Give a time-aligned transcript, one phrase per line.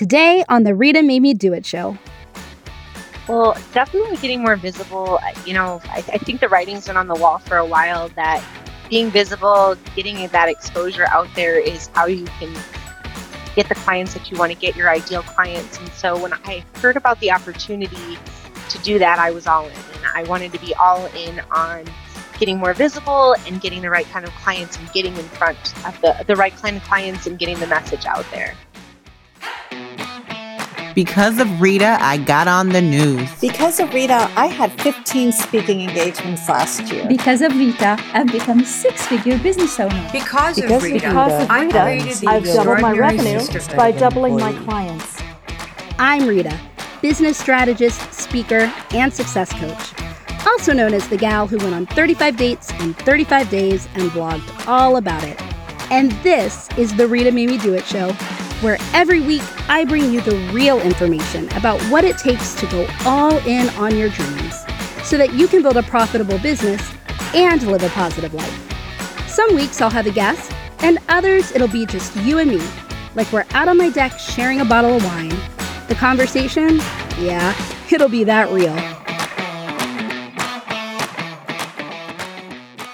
[0.00, 1.98] Today on the Rita Me Do It show.
[3.28, 5.20] Well, definitely getting more visible.
[5.44, 8.42] You know, I, I think the writing's been on the wall for a while that
[8.88, 12.50] being visible, getting that exposure out there is how you can
[13.54, 15.78] get the clients that you want to get, your ideal clients.
[15.78, 18.16] And so when I heard about the opportunity
[18.70, 19.72] to do that, I was all in.
[19.72, 21.84] And I wanted to be all in on
[22.38, 26.00] getting more visible and getting the right kind of clients and getting in front of
[26.00, 28.54] the, the right kind of clients and getting the message out there.
[30.94, 33.28] Because of Rita, I got on the news.
[33.40, 37.06] Because of Rita, I had 15 speaking engagements last year.
[37.06, 40.08] Because of Rita, I've become a six-figure business owner.
[40.12, 43.40] Because, because of Rita, because of Rita I've doubled my revenue
[43.76, 45.22] by doubling my clients.
[45.98, 46.58] I'm Rita,
[47.00, 49.92] business strategist, speaker, and success coach.
[50.46, 54.66] Also known as the gal who went on 35 dates in 35 days and blogged
[54.66, 55.40] all about it.
[55.92, 58.12] And this is the Rita Made Me Do It show
[58.60, 62.86] where every week I bring you the real information about what it takes to go
[63.04, 64.64] all in on your dreams
[65.02, 66.92] so that you can build a profitable business
[67.34, 69.28] and live a positive life.
[69.28, 72.62] Some weeks I'll have a guest, and others it'll be just you and me,
[73.14, 75.34] like we're out on my deck sharing a bottle of wine.
[75.88, 76.78] The conversation,
[77.18, 77.54] yeah,
[77.90, 78.99] it'll be that real.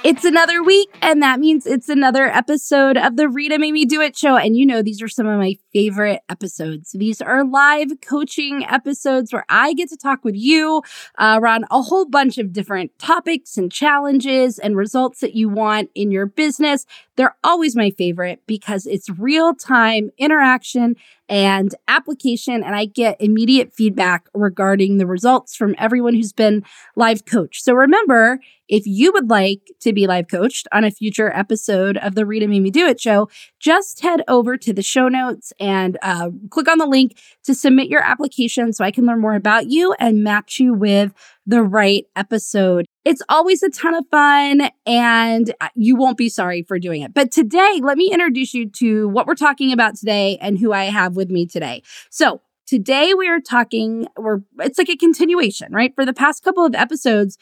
[0.06, 4.00] It's another week, and that means it's another episode of the Rita Made Me Do
[4.00, 4.36] It show.
[4.36, 6.92] And you know, these are some of my favorite episodes.
[6.92, 10.80] These are live coaching episodes where I get to talk with you
[11.18, 15.90] uh, around a whole bunch of different topics and challenges and results that you want
[15.94, 16.86] in your business.
[17.16, 20.96] They're always my favorite because it's real time interaction
[21.28, 26.62] and application, and I get immediate feedback regarding the results from everyone who's been
[26.94, 27.64] live coached.
[27.64, 28.38] So remember,
[28.68, 32.46] if you would like to be live coached on a future episode of the Rita
[32.46, 36.68] Made Me Do It show, just head over to the show notes and uh, click
[36.68, 40.22] on the link to submit your application so I can learn more about you and
[40.22, 41.12] match you with
[41.44, 42.86] the right episode.
[43.04, 47.12] It's always a ton of fun and uh, you won't be sorry for doing it.
[47.12, 50.84] But today, let me introduce you to what we're talking about today and who I
[50.84, 51.82] have with me today.
[52.10, 55.94] So, Today we are talking, we're, it's like a continuation, right?
[55.94, 57.38] For the past couple of episodes,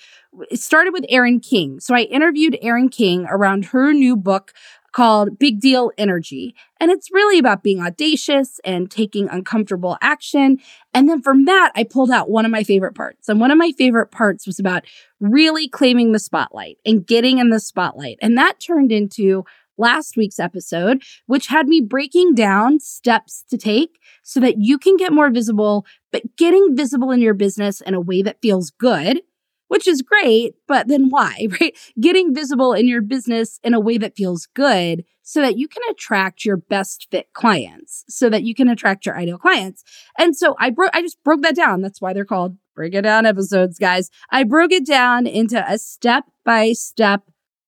[0.51, 1.81] it started with Erin King.
[1.81, 4.53] So I interviewed Erin King around her new book
[4.95, 6.55] called Big Deal Energy.
[6.85, 10.59] And it's really about being audacious and taking uncomfortable action.
[10.93, 13.27] And then from that, I pulled out one of my favorite parts.
[13.27, 14.85] And one of my favorite parts was about
[15.19, 18.19] really claiming the spotlight and getting in the spotlight.
[18.21, 19.47] And that turned into
[19.79, 24.99] last week's episode, which had me breaking down steps to take so that you can
[24.99, 29.23] get more visible, but getting visible in your business in a way that feels good,
[29.69, 31.77] which is great, but then why, right?
[32.01, 35.83] Getting visible in your business in a way that feels good so that you can
[35.91, 39.83] attract your best fit clients, so that you can attract your ideal clients.
[40.19, 41.81] And so I broke, I just broke that down.
[41.81, 44.11] That's why they're called break it down episodes, guys.
[44.31, 47.23] I broke it down into a step by step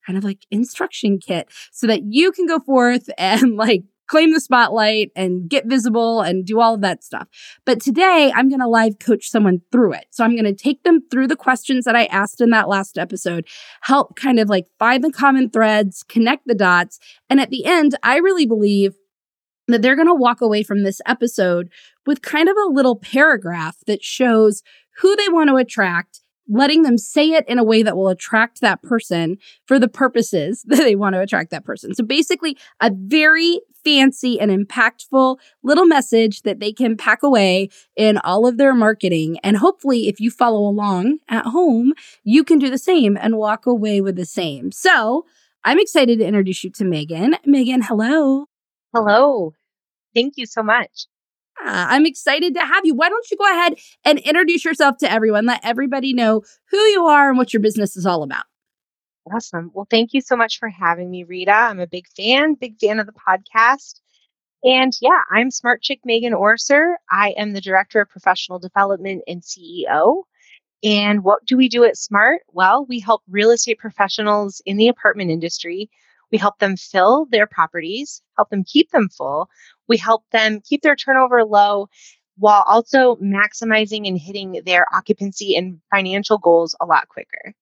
[0.06, 4.40] kind of like instruction kit so that you can go forth and like claim the
[4.40, 7.28] spotlight and get visible and do all of that stuff.
[7.64, 10.06] But today I'm going to live coach someone through it.
[10.10, 12.98] So I'm going to take them through the questions that I asked in that last
[12.98, 13.46] episode,
[13.82, 16.98] help kind of like find the common threads, connect the dots.
[17.28, 18.94] And at the end, I really believe
[19.68, 21.68] that they're going to walk away from this episode
[22.06, 24.62] with kind of a little paragraph that shows
[24.98, 28.60] who they want to attract letting them say it in a way that will attract
[28.60, 29.36] that person
[29.66, 31.94] for the purposes that they want to attract that person.
[31.94, 38.18] So basically, a very fancy and impactful little message that they can pack away in
[38.18, 39.38] all of their marketing.
[39.44, 41.92] And hopefully, if you follow along at home,
[42.24, 44.72] you can do the same and walk away with the same.
[44.72, 45.24] So
[45.62, 47.36] I'm excited to introduce you to Megan.
[47.46, 48.46] Megan, hello.
[48.92, 49.54] Hello.
[50.16, 51.06] Thank you so much.
[51.60, 52.94] Ah, I'm excited to have you.
[52.94, 55.46] Why don't you go ahead and introduce yourself to everyone?
[55.46, 58.46] Let everybody know who you are and what your business is all about.
[59.32, 59.70] Awesome.
[59.74, 61.52] Well, thank you so much for having me, Rita.
[61.52, 64.00] I'm a big fan, big fan of the podcast.
[64.64, 66.94] And yeah, I'm Smart Chick Megan Orser.
[67.10, 70.24] I am the Director of Professional Development and CEO.
[70.84, 72.42] And what do we do at Smart?
[72.52, 75.90] Well, we help real estate professionals in the apartment industry.
[76.32, 79.48] We help them fill their properties, help them keep them full.
[79.88, 81.88] We help them keep their turnover low
[82.38, 87.54] while also maximizing and hitting their occupancy and financial goals a lot quicker.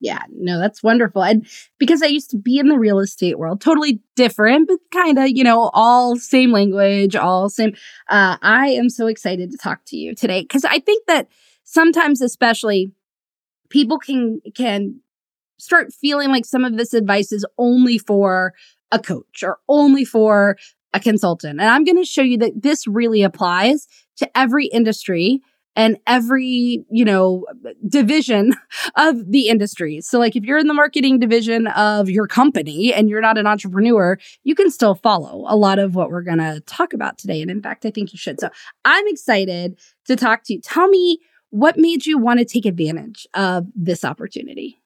[0.00, 1.22] Yeah, no, that's wonderful.
[1.22, 1.46] And
[1.78, 5.28] because I used to be in the real estate world, totally different, but kind of,
[5.28, 7.74] you know, all same language, all same.
[8.08, 11.28] Uh, I am so excited to talk to you today because I think that
[11.64, 12.92] sometimes, especially,
[13.68, 15.00] people can can
[15.58, 18.54] start feeling like some of this advice is only for
[18.90, 20.56] a coach or only for
[20.94, 21.60] a consultant.
[21.60, 23.86] And I'm going to show you that this really applies
[24.16, 25.40] to every industry
[25.76, 27.46] and every, you know,
[27.88, 28.54] division
[28.96, 30.00] of the industry.
[30.00, 33.46] So like if you're in the marketing division of your company and you're not an
[33.46, 37.40] entrepreneur, you can still follow a lot of what we're going to talk about today.
[37.40, 38.40] And in fact, I think you should.
[38.40, 38.50] So
[38.84, 40.60] I'm excited to talk to you.
[40.60, 41.18] Tell me
[41.50, 44.80] what made you want to take advantage of this opportunity?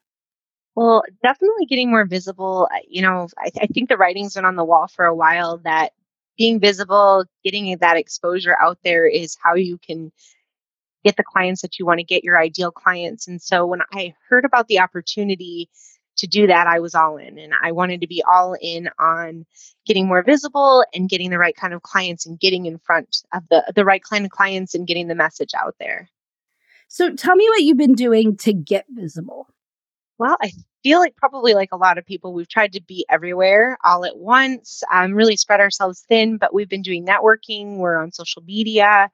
[0.74, 2.68] Well, definitely getting more visible.
[2.88, 5.92] You know, I, I think the writing's been on the wall for a while that
[6.36, 10.10] being visible, getting that exposure out there is how you can
[11.04, 13.28] get the clients that you want to get, your ideal clients.
[13.28, 15.68] And so when I heard about the opportunity
[16.16, 19.44] to do that, I was all in and I wanted to be all in on
[19.86, 23.42] getting more visible and getting the right kind of clients and getting in front of
[23.50, 26.08] the, the right kind of clients and getting the message out there.
[26.88, 29.48] So tell me what you've been doing to get visible.
[30.18, 30.52] Well, I
[30.84, 34.16] feel like probably like a lot of people, we've tried to be everywhere all at
[34.16, 37.78] once, um, really spread ourselves thin, but we've been doing networking.
[37.78, 39.10] We're on social media.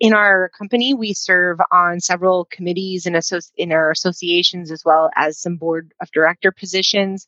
[0.00, 3.16] In our company, we serve on several committees and
[3.56, 7.26] in our associations, as well as some board of director positions.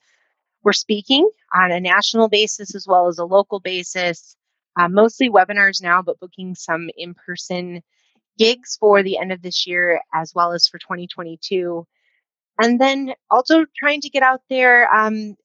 [0.64, 4.37] We're speaking on a national basis as well as a local basis,
[4.78, 7.82] uh, mostly webinars now, but booking some in person
[8.38, 11.87] gigs for the end of this year as well as for 2022.
[12.62, 15.37] And then also trying to get out there um,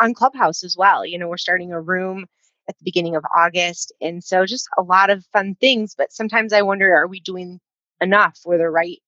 [0.00, 1.06] on Clubhouse as well.
[1.06, 2.26] You know, we're starting a room
[2.68, 3.92] at the beginning of August.
[4.00, 5.94] And so just a lot of fun things.
[5.96, 7.60] But sometimes I wonder, are we doing
[8.00, 8.98] enough for the right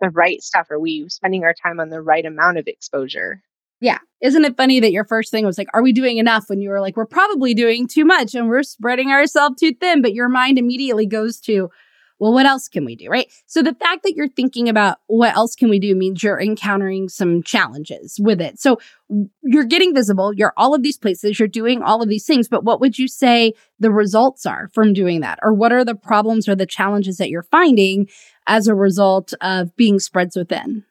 [0.00, 0.70] the right stuff?
[0.70, 3.42] Are we spending our time on the right amount of exposure?
[3.80, 3.98] Yeah.
[4.20, 6.44] Isn't it funny that your first thing was like, are we doing enough?
[6.48, 10.02] When you were like, we're probably doing too much and we're spreading ourselves too thin.
[10.02, 11.70] But your mind immediately goes to,
[12.18, 13.08] well, what else can we do?
[13.08, 13.32] Right.
[13.46, 17.08] So the fact that you're thinking about what else can we do means you're encountering
[17.08, 18.58] some challenges with it.
[18.58, 18.78] So
[19.42, 20.32] you're getting visible.
[20.32, 21.38] You're all of these places.
[21.38, 22.48] You're doing all of these things.
[22.48, 25.38] But what would you say the results are from doing that?
[25.42, 28.08] Or what are the problems or the challenges that you're finding
[28.46, 30.84] as a result of being spreads within?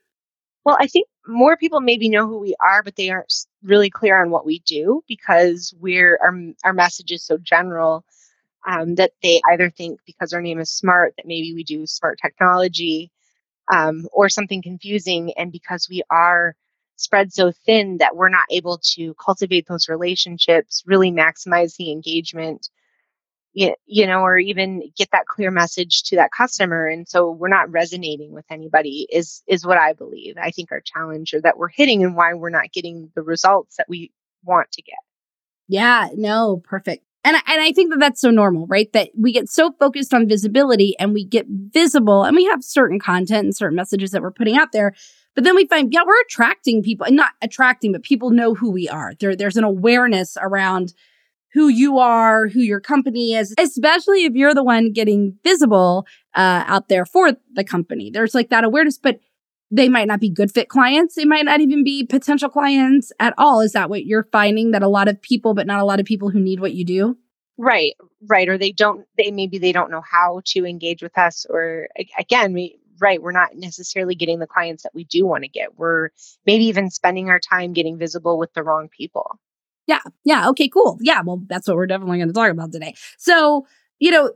[0.64, 3.34] Well, I think more people maybe know who we are, but they aren't
[3.64, 6.34] really clear on what we do because we're our,
[6.64, 8.06] our message is so general
[8.68, 12.20] um, that they either think because our name is smart that maybe we do smart
[12.22, 13.12] technology
[13.74, 16.56] um, or something confusing and because we are
[16.98, 22.70] spread so thin that we're not able to cultivate those relationships really maximize the engagement
[23.54, 27.48] you, you know or even get that clear message to that customer and so we're
[27.48, 30.36] not resonating with anybody is is what i believe.
[30.42, 33.78] I think our challenge or that we're hitting and why we're not getting the results
[33.78, 34.12] that we
[34.44, 35.00] want to get.
[35.68, 38.92] Yeah no perfect and, and I think that that's so normal, right?
[38.94, 43.02] That we get so focused on visibility and we get visible and we have certain
[43.02, 44.94] content and certain messages that we're putting out there.
[45.36, 48.72] But then we find, yeah, we're attracting people and not attracting, but people know who
[48.72, 49.12] we are.
[49.20, 50.94] There, there's an awareness around
[51.54, 56.64] who you are, who your company is, especially if you're the one getting visible uh,
[56.66, 58.10] out there for the company.
[58.10, 59.20] There's like that awareness, but
[59.70, 61.16] they might not be good fit clients.
[61.16, 63.62] They might not even be potential clients at all.
[63.62, 66.06] Is that what you're finding that a lot of people, but not a lot of
[66.06, 67.18] people who need what you do?
[67.58, 67.96] Right,
[68.30, 68.48] right.
[68.48, 71.46] Or they don't, they maybe they don't know how to engage with us.
[71.50, 71.88] Or
[72.18, 75.78] again, we, right, we're not necessarily getting the clients that we do want to get.
[75.78, 76.10] We're
[76.46, 79.40] maybe even spending our time getting visible with the wrong people.
[79.88, 80.02] Yeah.
[80.24, 80.50] Yeah.
[80.50, 80.98] Okay, cool.
[81.02, 81.22] Yeah.
[81.26, 82.94] Well, that's what we're definitely going to talk about today.
[83.18, 83.66] So,
[84.00, 84.32] you know,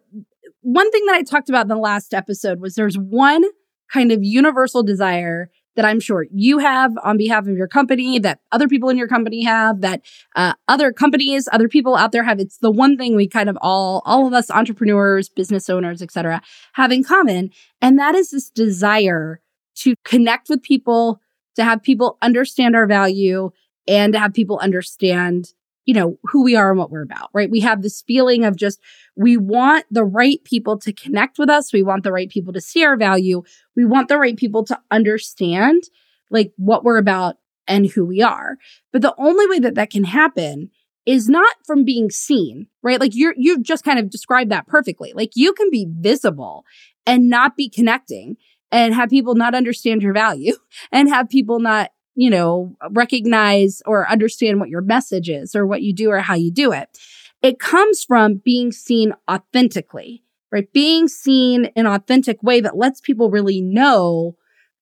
[0.62, 3.44] one thing that I talked about in the last episode was there's one
[3.92, 8.40] kind of universal desire that I'm sure you have on behalf of your company, that
[8.52, 10.02] other people in your company have, that
[10.36, 12.40] uh, other companies, other people out there have.
[12.40, 16.42] It's the one thing we kind of all, all of us entrepreneurs, business owners, etc.,
[16.74, 19.40] have in common, and that is this desire
[19.76, 21.22] to connect with people,
[21.56, 23.52] to have people understand our value,
[23.88, 25.54] and to have people understand
[25.86, 27.50] you know, who we are and what we're about, right?
[27.50, 28.80] We have this feeling of just,
[29.16, 31.74] we want the right people to connect with us.
[31.74, 33.44] We want the right people to see our value.
[33.76, 35.84] We want the right people to understand
[36.30, 38.58] like what we're about and who we are.
[38.92, 40.70] But the only way that that can happen
[41.06, 43.00] is not from being seen, right?
[43.00, 45.14] Like you're, you've just kind of described that perfectly.
[45.16, 46.64] Like you can be visible
[47.08, 48.38] and not be connecting
[48.72, 50.54] and have people not understand your value
[50.92, 55.82] and have people not you know, recognize or understand what your message is or what
[55.82, 56.98] you do or how you do it.
[57.42, 60.72] It comes from being seen authentically, right?
[60.74, 64.36] Being seen in an authentic way that lets people really know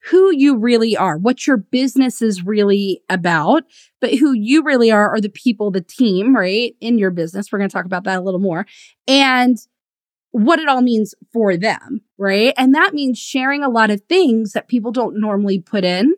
[0.10, 3.64] who you really are, what your business is really about,
[4.00, 6.76] but who you really are are the people, the team, right?
[6.80, 7.52] In your business.
[7.52, 8.66] We're going to talk about that a little more.
[9.08, 9.58] And
[10.32, 12.54] what it all means for them, right?
[12.56, 16.14] And that means sharing a lot of things that people don't normally put in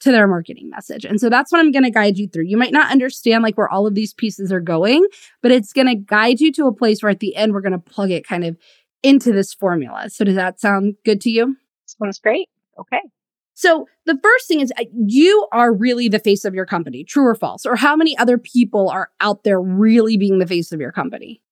[0.00, 1.04] to their marketing message.
[1.04, 2.44] And so that's what I'm going to guide you through.
[2.44, 5.06] You might not understand like where all of these pieces are going,
[5.42, 7.72] but it's going to guide you to a place where at the end we're going
[7.72, 8.56] to plug it kind of
[9.02, 10.08] into this formula.
[10.10, 11.56] So does that sound good to you?
[11.86, 12.48] Sounds great.
[12.78, 13.00] Okay.
[13.54, 17.26] So the first thing is uh, you are really the face of your company, true
[17.26, 17.66] or false?
[17.66, 21.42] Or how many other people are out there really being the face of your company?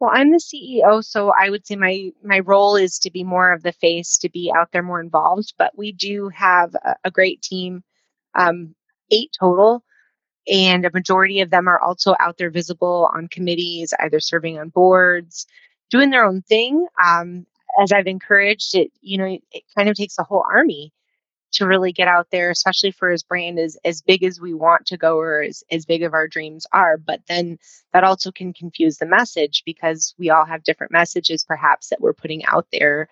[0.00, 3.52] Well, I'm the CEO, so I would say my my role is to be more
[3.52, 5.54] of the face, to be out there more involved.
[5.58, 7.82] But we do have a, a great team,
[8.34, 8.74] um,
[9.10, 9.82] eight total,
[10.48, 14.70] and a majority of them are also out there visible on committees, either serving on
[14.70, 15.46] boards,
[15.90, 16.86] doing their own thing.
[17.04, 17.46] Um,
[17.82, 20.92] as I've encouraged it, you know, it kind of takes a whole army
[21.52, 24.86] to really get out there, especially for his brand as as big as we want
[24.86, 26.96] to go or as, as big of our dreams are.
[26.96, 27.58] But then
[27.92, 32.12] that also can confuse the message because we all have different messages perhaps that we're
[32.12, 33.08] putting out there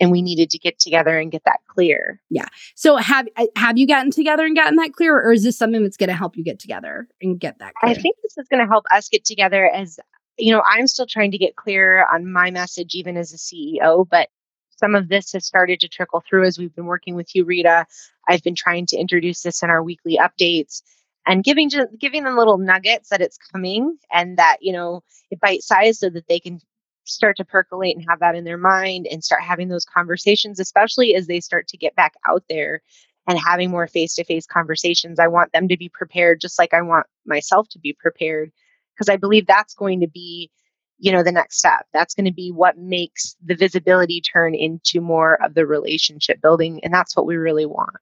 [0.00, 2.20] and we needed to get together and get that clear.
[2.30, 2.46] Yeah.
[2.74, 5.82] So have uh, have you gotten together and gotten that clear or is this something
[5.82, 7.92] that's going to help you get together and get that clear?
[7.92, 9.98] I think this is going to help us get together as
[10.38, 14.06] you know, I'm still trying to get clear on my message even as a CEO,
[14.08, 14.28] but
[14.76, 17.86] some of this has started to trickle through as we've been working with you, Rita.
[18.28, 20.82] I've been trying to introduce this in our weekly updates
[21.26, 25.62] and giving giving them little nuggets that it's coming and that you know it bite
[25.62, 26.60] size so that they can
[27.04, 31.14] start to percolate and have that in their mind and start having those conversations, especially
[31.14, 32.82] as they start to get back out there
[33.28, 35.18] and having more face to face conversations.
[35.18, 38.50] I want them to be prepared just like I want myself to be prepared
[38.94, 40.50] because I believe that's going to be
[40.98, 41.86] you know the next step.
[41.92, 46.80] That's going to be what makes the visibility turn into more of the relationship building
[46.82, 47.96] and that's what we really want.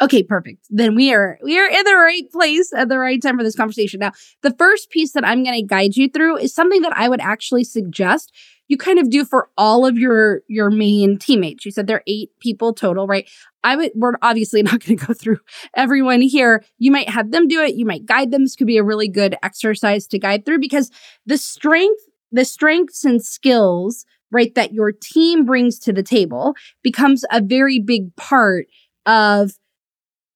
[0.00, 0.66] Okay perfect.
[0.70, 3.56] Then we are we are in the right place at the right time for this
[3.56, 4.00] conversation.
[4.00, 7.08] Now the first piece that i'm going to guide you through is something that i
[7.08, 8.32] would actually suggest
[8.70, 11.64] you kind of do for all of your your main teammates.
[11.64, 13.28] You said there are eight people total right?
[13.64, 15.40] I would we're obviously not going to go through
[15.74, 16.64] everyone here.
[16.78, 17.74] You might have them do it.
[17.74, 18.44] You might guide them.
[18.44, 20.90] This could be a really good exercise to guide through because
[21.26, 22.00] the strength
[22.32, 27.78] the strengths and skills, right, that your team brings to the table becomes a very
[27.80, 28.66] big part
[29.06, 29.52] of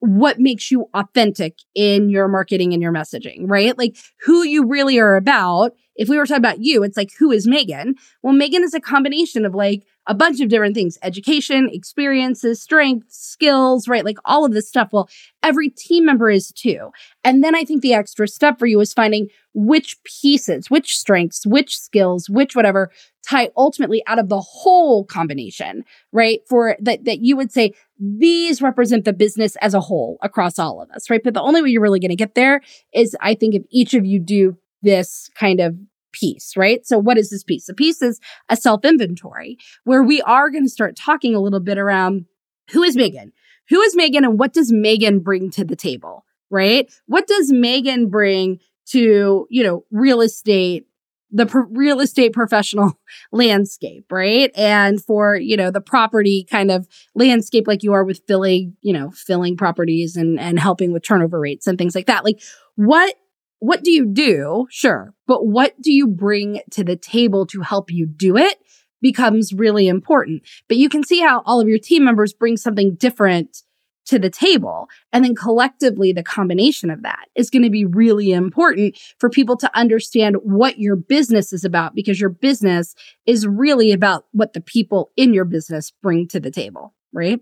[0.00, 3.76] what makes you authentic in your marketing and your messaging, right?
[3.78, 5.72] Like who you really are about.
[5.96, 7.94] If we were talking about you, it's like, who is Megan?
[8.22, 13.16] Well, Megan is a combination of like a bunch of different things education, experiences, strengths,
[13.16, 14.04] skills, right?
[14.04, 14.90] Like all of this stuff.
[14.92, 15.08] Well,
[15.42, 16.90] every team member is too.
[17.22, 21.46] And then I think the extra step for you is finding which pieces, which strengths,
[21.46, 22.90] which skills, which whatever
[23.26, 26.40] tie ultimately out of the whole combination, right?
[26.48, 30.82] For that, that you would say these represent the business as a whole across all
[30.82, 31.22] of us, right?
[31.22, 32.60] But the only way you're really going to get there
[32.92, 35.76] is I think if each of you do this kind of
[36.12, 36.86] piece, right?
[36.86, 37.66] So what is this piece?
[37.66, 41.60] The piece is a self inventory where we are going to start talking a little
[41.60, 42.26] bit around
[42.70, 43.32] who is Megan?
[43.68, 46.90] Who is Megan and what does Megan bring to the table, right?
[47.06, 48.60] What does Megan bring
[48.90, 50.86] to, you know, real estate
[51.30, 52.96] the real estate professional
[53.32, 54.52] landscape, right?
[54.54, 56.86] And for, you know, the property kind of
[57.16, 61.40] landscape like you are with filling, you know, filling properties and and helping with turnover
[61.40, 62.24] rates and things like that.
[62.24, 62.40] Like
[62.76, 63.16] what
[63.64, 64.66] what do you do?
[64.70, 65.14] Sure.
[65.26, 68.58] But what do you bring to the table to help you do it
[69.00, 70.42] becomes really important.
[70.68, 73.62] But you can see how all of your team members bring something different
[74.06, 74.88] to the table.
[75.12, 79.56] And then collectively, the combination of that is going to be really important for people
[79.58, 82.94] to understand what your business is about because your business
[83.24, 87.40] is really about what the people in your business bring to the table, right?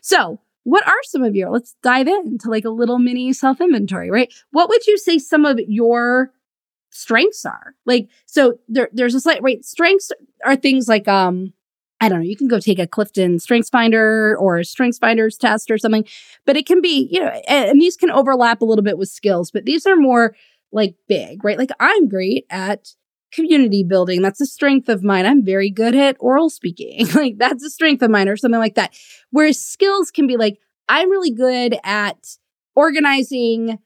[0.00, 4.10] So what are some of your, let's dive into like a little mini self inventory,
[4.10, 4.34] right?
[4.50, 6.32] What would you say some of your
[6.90, 7.76] strengths are?
[7.86, 9.64] Like, so there, there's a slight, right?
[9.64, 10.10] Strengths
[10.44, 11.52] are things like, um,
[12.00, 15.70] I don't know, you can go take a Clifton Strengths Finder or Strengths Finders test
[15.70, 16.04] or something,
[16.44, 19.52] but it can be, you know, and these can overlap a little bit with skills,
[19.52, 20.34] but these are more
[20.72, 21.58] like big, right?
[21.58, 22.88] Like I'm great at
[23.32, 24.22] community building.
[24.22, 25.26] That's a strength of mine.
[25.26, 27.06] I'm very good at oral speaking.
[27.14, 28.96] like that's a strength of mine or something like that.
[29.30, 32.36] Whereas skills can be like, I'm really good at
[32.74, 33.78] organizing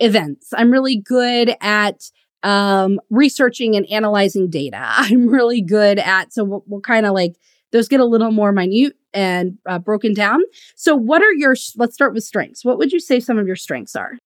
[0.00, 0.48] events.
[0.56, 2.10] I'm really good at
[2.42, 4.80] um, researching and analyzing data.
[4.82, 7.36] I'm really good at, so we'll, we'll kind of like,
[7.70, 10.40] those get a little more minute and uh, broken down.
[10.74, 12.64] So, what are your, let's start with strengths.
[12.64, 14.16] What would you say some of your strengths are?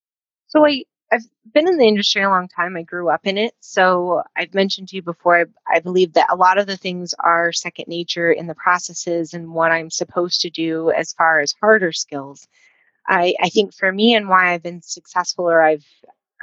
[0.47, 2.77] So, I, I've been in the industry a long time.
[2.77, 3.55] I grew up in it.
[3.61, 7.15] So I've mentioned to you before, I, I, believe that a lot of the things
[7.19, 11.55] are second nature in the processes and what I'm supposed to do as far as
[11.61, 12.49] harder skills.
[13.07, 15.85] I, I think for me and why I've been successful or I've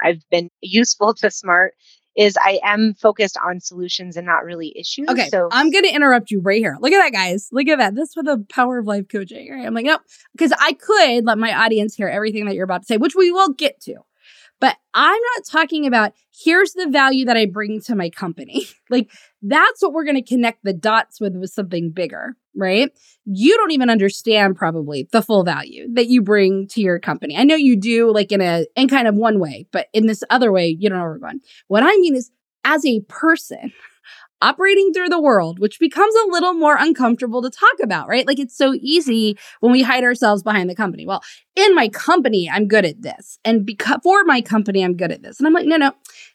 [0.02, 1.74] I've been useful to smart
[2.16, 5.08] is I am focused on solutions and not really issues.
[5.08, 6.76] Okay, So I'm going to interrupt you right here.
[6.80, 7.48] Look at that, guys.
[7.52, 7.94] Look at that.
[7.94, 9.52] That's for the power of life coaching.
[9.52, 9.66] Right?
[9.66, 12.86] I'm like, nope, because I could let my audience hear everything that you're about to
[12.86, 13.96] say, which we will get to.
[14.60, 16.12] But I'm not talking about
[16.44, 18.66] here's the value that I bring to my company.
[18.90, 19.10] like
[19.42, 22.90] that's what we're going to connect the dots with with something bigger, right?
[23.24, 27.36] You don't even understand probably the full value that you bring to your company.
[27.36, 30.22] I know you do like in a in kind of one way, but in this
[30.30, 31.40] other way, you don't know where we're going.
[31.68, 32.30] What I mean is
[32.64, 33.72] as a person,
[34.42, 38.26] operating through the world, which becomes a little more uncomfortable to talk about, right?
[38.26, 41.06] Like it's so easy when we hide ourselves behind the company.
[41.06, 41.22] Well,
[41.56, 43.38] in my company, I'm good at this.
[43.44, 45.38] And because for my company, I'm good at this.
[45.38, 45.92] And I'm like, no, no,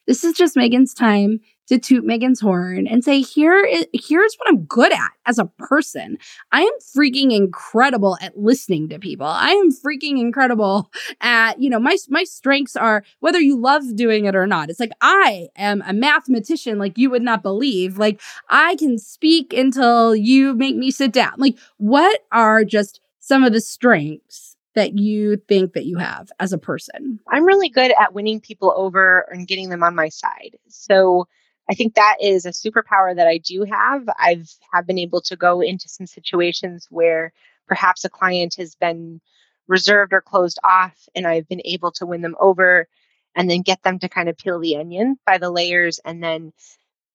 [0.08, 4.50] this is just Megan's time to toot Megan's horn and say, here is, here's what
[4.50, 6.18] I'm good at as a person.
[6.52, 9.26] I am freaking incredible at listening to people.
[9.26, 10.92] I am freaking incredible
[11.22, 14.70] at, you know, my, my strengths are whether you love doing it or not.
[14.70, 17.98] It's like, I am a mathematician like you would not believe.
[17.98, 21.34] Like I can speak until you make me sit down.
[21.38, 26.54] Like what are just some of the strengths that you think that you have as
[26.54, 27.20] a person?
[27.32, 30.58] I'm really good at winning people over and getting them on my side.
[30.68, 31.28] So
[31.70, 34.08] I think that is a superpower that I do have.
[34.20, 37.34] I've have been able to go into some situations where
[37.68, 39.22] perhaps a client has been
[39.68, 42.88] reserved or closed off and I've been able to win them over
[43.36, 46.54] and then get them to kind of peel the onion by the layers and then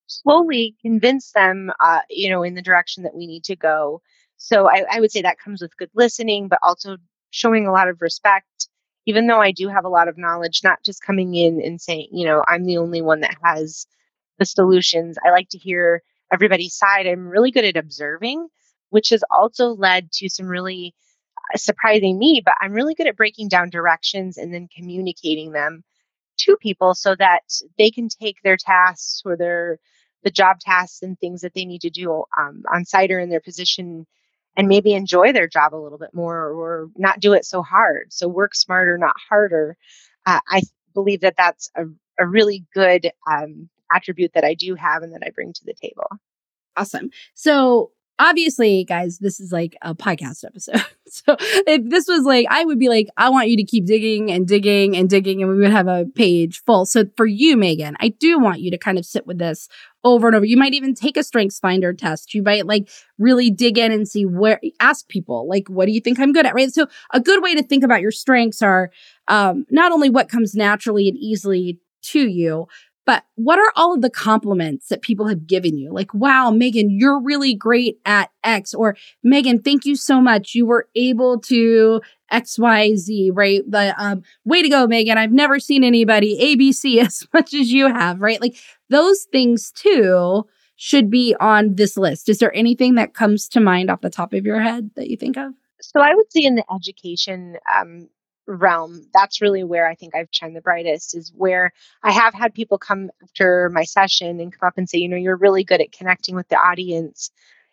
[0.07, 4.03] slowly convince them uh, you know in the direction that we need to go
[4.37, 6.97] so I, I would say that comes with good listening but also
[7.31, 8.69] showing a lot of respect
[9.07, 12.09] even though i do have a lot of knowledge not just coming in and saying
[12.11, 13.87] you know i'm the only one that has
[14.41, 15.17] the solutions.
[15.25, 17.07] I like to hear everybody's side.
[17.07, 18.49] I'm really good at observing,
[18.89, 20.95] which has also led to some really
[21.55, 25.85] uh, surprising me, but I'm really good at breaking down directions and then communicating them
[26.39, 27.43] to people so that
[27.79, 29.79] they can take their tasks or their
[30.23, 33.31] the job tasks and things that they need to do um, on site or in
[33.31, 34.07] their position
[34.57, 38.13] and maybe enjoy their job a little bit more or not do it so hard
[38.13, 39.77] so work smarter not harder
[40.27, 40.61] uh, i
[40.93, 41.85] believe that that's a,
[42.19, 45.75] a really good um, attribute that I do have and that I bring to the
[45.75, 46.07] table.
[46.77, 47.11] Awesome.
[47.35, 50.85] So obviously, guys, this is like a podcast episode.
[51.09, 54.31] so if this was like, I would be like, I want you to keep digging
[54.31, 56.87] and digging and digging, and we would have a page full.
[56.87, 59.69] So for you, Megan, I do want you to kind of sit with this
[60.05, 60.45] over and over.
[60.45, 62.35] You might even take a strengths finder test.
[62.35, 66.01] You might like really dig in and see where, ask people, like, what do you
[66.01, 66.55] think I'm good at?
[66.55, 66.73] Right.
[66.73, 68.91] So a good way to think about your strengths are
[69.29, 72.67] um, not only what comes naturally and easily to you,
[73.11, 75.93] but what are all of the compliments that people have given you?
[75.93, 80.55] Like, wow, Megan, you're really great at X, or Megan, thank you so much.
[80.55, 83.69] You were able to XYZ, right?
[83.69, 85.19] The um, way to go, Megan.
[85.19, 88.41] I've never seen anybody ABC as much as you have, right?
[88.41, 88.55] Like
[88.91, 90.47] those things too
[90.77, 92.29] should be on this list.
[92.29, 95.17] Is there anything that comes to mind off the top of your head that you
[95.17, 95.51] think of?
[95.81, 98.09] So I would say in the education um,
[98.51, 102.53] realm that's really where i think i've shined the brightest is where i have had
[102.55, 105.81] people come after my session and come up and say you know you're really good
[105.81, 107.31] at connecting with the audience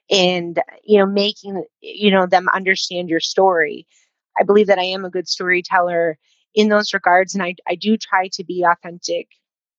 [0.10, 3.86] and you know making you know them understand your story.
[4.40, 6.18] I believe that i am a good storyteller
[6.54, 9.28] in those regards and i, I do try to be authentic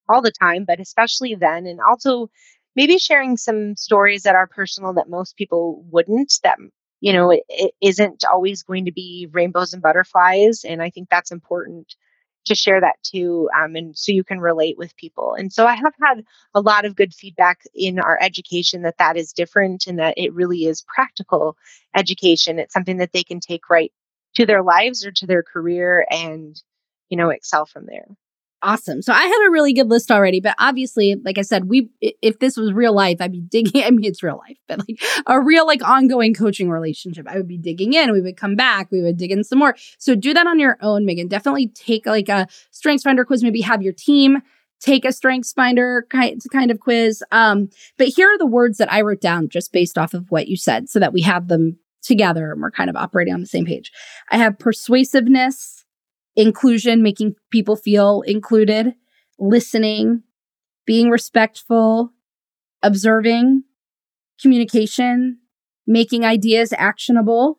[0.08, 2.28] all the time but especially then and also
[2.76, 6.58] maybe sharing some stories that are personal that most people wouldn't that
[7.00, 10.64] you know, it, it isn't always going to be rainbows and butterflies.
[10.64, 11.94] And I think that's important
[12.46, 13.48] to share that too.
[13.56, 15.34] Um, and so you can relate with people.
[15.34, 19.16] And so I have had a lot of good feedback in our education that that
[19.16, 21.56] is different and that it really is practical
[21.94, 22.58] education.
[22.58, 23.92] It's something that they can take right
[24.34, 26.61] to their lives or to their career and,
[27.11, 28.06] you know, excel from there.
[28.61, 29.03] Awesome.
[29.03, 32.40] So I have a really good list already, but obviously, like I said, we if
[32.40, 33.83] this was real life, I'd be digging.
[33.85, 37.47] I mean, it's real life, but like a real like ongoing coaching relationship, I would
[37.47, 38.12] be digging in.
[38.12, 38.90] We would come back.
[38.90, 39.77] We would dig in some more.
[39.99, 41.29] So do that on your own, Megan.
[41.29, 43.44] Definitely take like a strengths finder quiz.
[43.44, 44.42] Maybe have your team
[44.81, 47.23] take a strengths finder kind kind of quiz.
[47.33, 50.49] Um, but here are the words that I wrote down just based off of what
[50.49, 53.47] you said, so that we have them together and we're kind of operating on the
[53.47, 53.92] same page.
[54.31, 55.85] I have persuasiveness
[56.38, 58.94] inclusion, making people feel included,
[59.38, 60.22] listening,
[60.87, 62.12] being respectful,
[62.83, 63.64] observing,
[64.40, 65.38] communication,
[65.87, 67.59] making ideas actionable,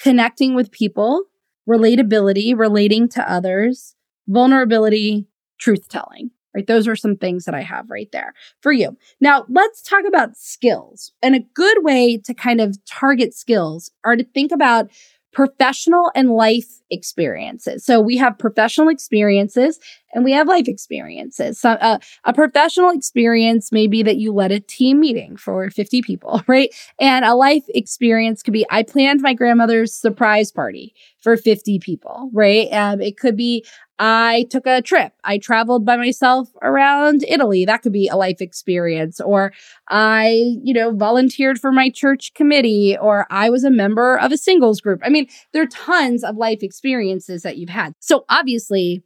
[0.00, 1.24] connecting with people,
[1.68, 3.94] relatability, relating to others,
[4.26, 6.30] vulnerability, truth telling.
[6.54, 6.66] Right?
[6.66, 8.96] Those are some things that I have right there for you.
[9.20, 11.10] Now, let's talk about skills.
[11.20, 14.88] And a good way to kind of target skills are to think about
[15.34, 17.84] professional and life experiences.
[17.84, 19.78] So we have professional experiences
[20.14, 21.60] and we have life experiences.
[21.60, 26.02] So, uh, a professional experience may be that you led a team meeting for 50
[26.02, 26.74] people, right?
[26.98, 32.30] And a life experience could be I planned my grandmother's surprise party for 50 people,
[32.32, 32.72] right?
[32.72, 33.64] Um, it could be
[33.98, 35.12] I took a trip.
[35.22, 37.64] I traveled by myself around Italy.
[37.64, 39.20] That could be a life experience.
[39.20, 39.52] Or
[39.88, 44.36] I, you know, volunteered for my church committee, or I was a member of a
[44.36, 45.00] singles group.
[45.04, 47.94] I mean, there are tons of life experiences that you've had.
[48.00, 49.04] So obviously,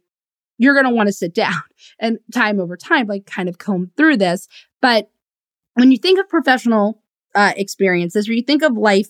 [0.59, 1.61] you're going to want to sit down
[1.99, 4.47] and time over time, like kind of comb through this.
[4.81, 5.09] But
[5.73, 7.01] when you think of professional
[7.33, 9.09] uh, experiences or you think of life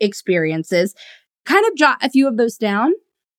[0.00, 0.94] experiences,
[1.44, 2.92] kind of jot a few of those down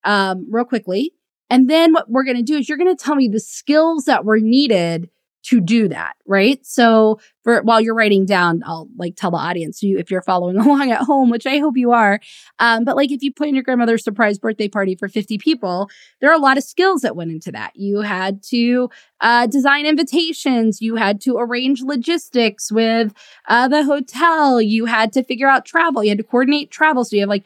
[0.06, 1.14] um, real quickly
[1.50, 4.06] and then what we're going to do is you're going to tell me the skills
[4.06, 5.10] that were needed
[5.42, 6.64] to do that, right?
[6.66, 10.58] So for while you're writing down, I'll like tell the audience you if you're following
[10.60, 12.20] along at home, which I hope you are.
[12.60, 16.30] Um, but like if you plan your grandmother's surprise birthday party for 50 people, there
[16.30, 17.72] are a lot of skills that went into that.
[17.76, 18.90] You had to
[19.22, 23.14] uh, design invitations, you had to arrange logistics with
[23.48, 27.06] uh, the hotel, you had to figure out travel, you had to coordinate travel.
[27.06, 27.46] So you have like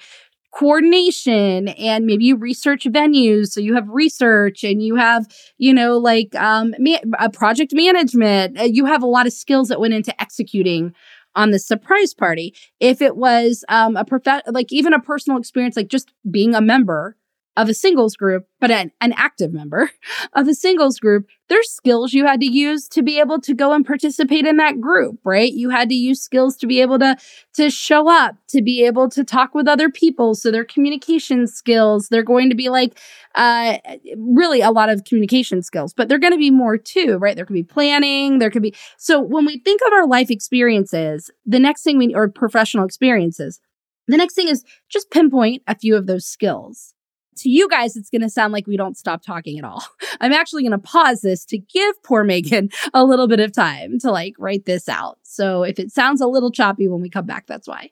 [0.56, 3.48] coordination and maybe you research venues.
[3.48, 8.60] So you have research and you have you know like um ma- a project management.
[8.60, 10.94] Uh, you have a lot of skills that went into executing
[11.36, 12.54] on the surprise party.
[12.80, 16.62] If it was um a prof like even a personal experience like just being a
[16.62, 17.16] member
[17.56, 19.92] of a singles group, but an, an active member
[20.34, 23.74] of a singles group, there's skills you had to use to be able to go
[23.74, 25.52] and participate in that group, right?
[25.54, 27.16] You had to use skills to be able to,
[27.56, 30.34] to show up, to be able to talk with other people.
[30.34, 32.98] So their communication skills, they're going to be like,
[33.36, 33.78] uh,
[34.18, 37.36] really a lot of communication skills, but they're going to be more too, right?
[37.36, 38.40] There could be planning.
[38.40, 42.16] There could be, so when we think of our life experiences, the next thing we,
[42.16, 43.60] or professional experiences,
[44.08, 46.93] the next thing is just pinpoint a few of those skills
[47.38, 49.84] to you guys, it's going to sound like we don't stop talking at all.
[50.22, 54.00] I'm actually going to pause this to give poor Megan a little bit of time
[54.00, 55.20] to like write this out.
[55.24, 57.92] So if it sounds a little choppy when we come back, that's why.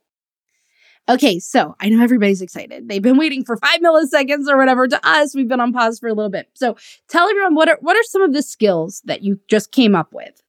[1.09, 2.87] Okay, so I know everybody's excited.
[2.87, 4.87] They've been waiting for five milliseconds or whatever.
[4.87, 6.47] To us, we've been on pause for a little bit.
[6.53, 6.77] So
[7.09, 10.13] tell everyone what are what are some of the skills that you just came up
[10.13, 10.41] with?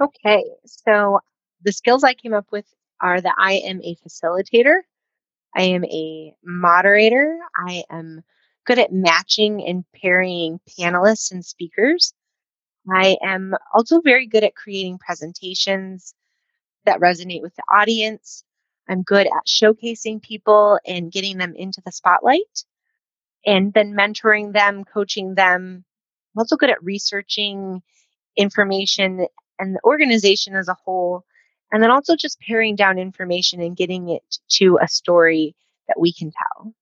[0.00, 1.20] Okay, so
[1.62, 2.66] the skills I came up with
[3.00, 4.80] are that I am a facilitator.
[5.54, 7.38] I am a moderator.
[7.56, 8.22] I am
[8.66, 12.12] good at matching and pairing panelists and speakers.
[12.90, 16.14] I am also very good at creating presentations
[16.84, 18.44] that resonate with the audience.
[18.88, 22.64] I'm good at showcasing people and getting them into the spotlight
[23.44, 25.84] and then mentoring them, coaching them.
[26.34, 27.82] I'm also good at researching
[28.36, 29.26] information
[29.58, 31.24] and the organization as a whole
[31.72, 35.54] and then also just paring down information and getting it to a story
[35.88, 36.72] that we can tell.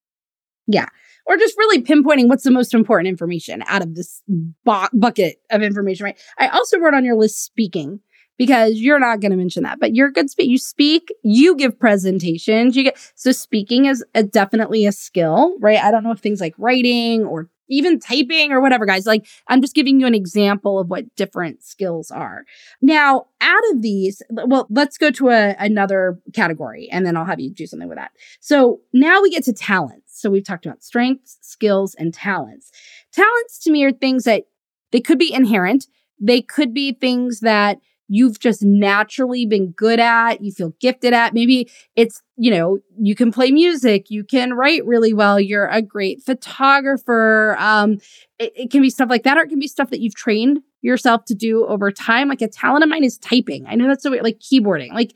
[0.66, 0.86] Yeah.
[1.26, 5.62] Or just really pinpointing what's the most important information out of this bu- bucket of
[5.62, 6.18] information, right?
[6.38, 8.00] I also wrote on your list speaking
[8.38, 10.48] because you're not going to mention that, but you're a good speak.
[10.48, 15.78] You speak, you give presentations, you get so speaking is a, definitely a skill, right?
[15.78, 19.06] I don't know if things like writing or even typing or whatever, guys.
[19.06, 22.44] Like, I'm just giving you an example of what different skills are.
[22.80, 27.40] Now, out of these, well, let's go to a, another category and then I'll have
[27.40, 28.12] you do something with that.
[28.40, 30.20] So now we get to talents.
[30.20, 32.70] So we've talked about strengths, skills, and talents.
[33.12, 34.44] Talents to me are things that
[34.92, 35.86] they could be inherent,
[36.18, 41.34] they could be things that you've just naturally been good at, you feel gifted at.
[41.34, 45.82] Maybe it's, you know, you can play music, you can write really well, you're a
[45.82, 47.56] great photographer.
[47.58, 47.98] Um,
[48.38, 50.60] it, it can be stuff like that, or it can be stuff that you've trained
[50.82, 52.28] yourself to do over time.
[52.28, 53.66] Like a talent of mine is typing.
[53.66, 54.92] I know that's so weird, like keyboarding.
[54.92, 55.14] Like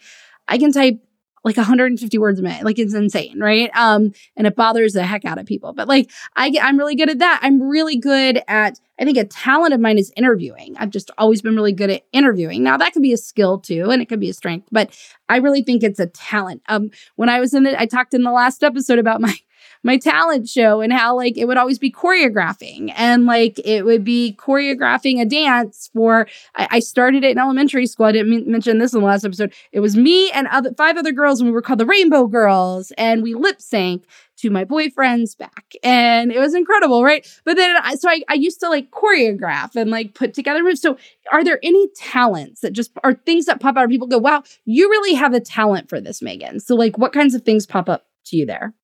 [0.49, 0.99] I can type
[1.45, 2.65] like 150 words a minute.
[2.65, 3.71] Like it's insane, right?
[3.75, 5.73] Um, and it bothers the heck out of people.
[5.73, 7.41] But like I get, I'm really good at that.
[7.43, 8.79] I'm really good at.
[8.99, 10.77] I think a talent of mine is interviewing.
[10.77, 12.63] I've just always been really good at interviewing.
[12.63, 14.95] Now that could be a skill too, and it could be a strength, but
[15.29, 16.63] I really think it's a talent.
[16.69, 19.35] Um, when I was in the, I talked in the last episode about my
[19.83, 22.93] my talent show and how like it would always be choreographing.
[22.97, 27.87] And like it would be choreographing a dance for I, I started it in elementary
[27.87, 28.07] school.
[28.07, 29.55] I didn't m- mention this in the last episode.
[29.73, 32.93] It was me and other five other girls and we were called the Rainbow Girls
[32.99, 34.05] and we lip sync
[34.39, 35.75] to my boyfriend's back.
[35.83, 37.27] And it was incredible right?
[37.45, 40.83] But then I, so I, I used to like choreograph and like put together moves.
[40.83, 40.99] So
[41.33, 44.43] are there any talents that just are things that pop out of people go wow
[44.65, 46.61] you really have a talent for this megan.
[46.61, 48.75] So like what kinds of things pop up to you there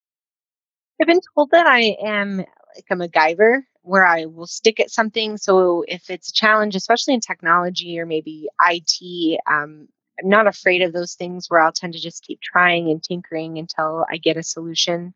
[1.00, 5.36] I've been told that I am like a MacGyver, where I will stick at something.
[5.36, 9.88] So if it's a challenge, especially in technology or maybe IT, um,
[10.20, 13.58] I'm not afraid of those things where I'll tend to just keep trying and tinkering
[13.58, 15.14] until I get a solution.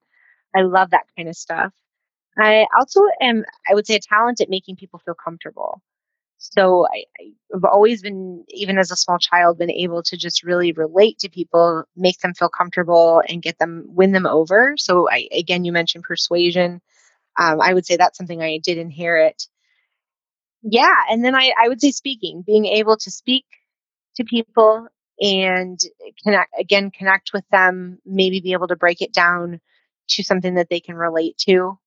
[0.55, 1.73] I love that kind of stuff.
[2.39, 5.83] I also am, I would say, a talent at making people feel comfortable.
[6.43, 7.05] So I,
[7.55, 11.29] I've always been, even as a small child, been able to just really relate to
[11.29, 14.75] people, make them feel comfortable, and get them, win them over.
[14.79, 16.81] So I, again, you mentioned persuasion.
[17.39, 19.47] Um, I would say that's something I did inherit.
[20.63, 23.45] Yeah, and then I, I would say speaking, being able to speak
[24.17, 24.89] to people
[25.21, 25.79] and
[26.25, 29.61] connect again, connect with them, maybe be able to break it down
[30.09, 31.79] to something that they can relate to.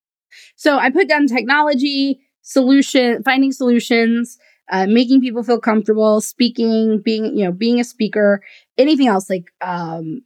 [0.56, 4.38] So I put down technology, solution, finding solutions,
[4.72, 8.42] uh, making people feel comfortable, speaking, being, you know, being a speaker,
[8.78, 10.22] anything else like, um,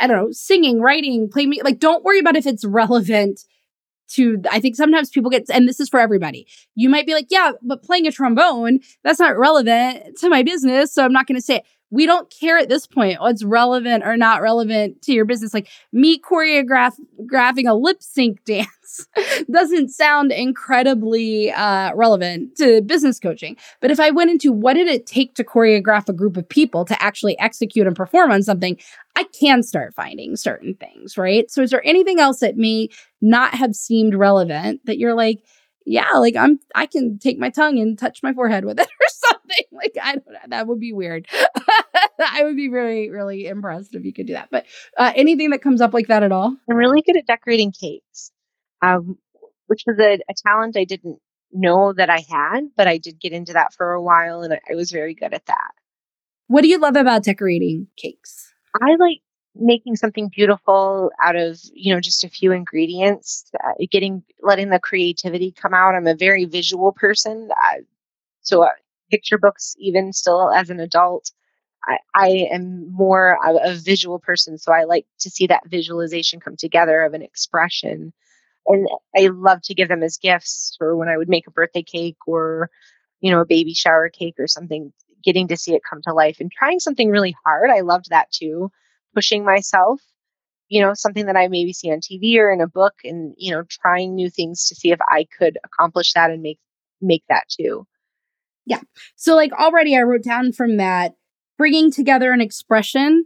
[0.00, 3.40] I don't know, singing, writing, playing, like, don't worry about if it's relevant
[4.08, 6.46] to I think sometimes people get and this is for everybody.
[6.74, 10.92] You might be like, yeah, but playing a trombone, that's not relevant to my business,
[10.92, 14.04] so I'm not going to say it we don't care at this point what's relevant
[14.04, 15.54] or not relevant to your business.
[15.54, 19.06] Like me choreographing a lip sync dance
[19.50, 23.56] doesn't sound incredibly uh, relevant to business coaching.
[23.80, 26.84] But if I went into what did it take to choreograph a group of people
[26.86, 28.78] to actually execute and perform on something,
[29.16, 31.50] I can start finding certain things, right?
[31.50, 32.90] So is there anything else that may
[33.22, 35.42] not have seemed relevant that you're like,
[35.86, 39.06] yeah, like I'm, I can take my tongue and touch my forehead with it or
[39.08, 39.32] something.
[39.72, 41.28] Like I don't know, that would be weird.
[42.18, 44.48] I would be really, really impressed if you could do that.
[44.50, 44.66] But
[44.98, 46.56] uh, anything that comes up like that at all?
[46.68, 48.32] I'm really good at decorating cakes,
[48.82, 49.18] um,
[49.66, 51.20] which was a, a talent I didn't
[51.52, 54.60] know that I had, but I did get into that for a while, and I,
[54.70, 55.70] I was very good at that.
[56.48, 58.52] What do you love about decorating cakes?
[58.82, 59.20] I like
[59.54, 64.78] making something beautiful out of you know just a few ingredients uh, getting letting the
[64.80, 65.94] creativity come out.
[65.94, 67.48] I'm a very visual person
[68.42, 68.70] so uh,
[69.10, 71.30] picture books even still as an adult.
[71.84, 76.40] I, I am more of a visual person so i like to see that visualization
[76.40, 78.12] come together of an expression.
[78.66, 81.82] And i love to give them as gifts for when i would make a birthday
[81.82, 82.70] cake or
[83.20, 84.92] you know a baby shower cake or something
[85.26, 88.30] getting to see it come to life and trying something really hard i loved that
[88.30, 88.70] too
[89.14, 90.00] pushing myself
[90.68, 93.52] you know something that i maybe see on tv or in a book and you
[93.52, 96.58] know trying new things to see if i could accomplish that and make
[97.00, 97.86] make that too.
[98.64, 98.80] Yeah.
[99.16, 101.14] So like already i wrote down from that
[101.58, 103.24] bringing together an expression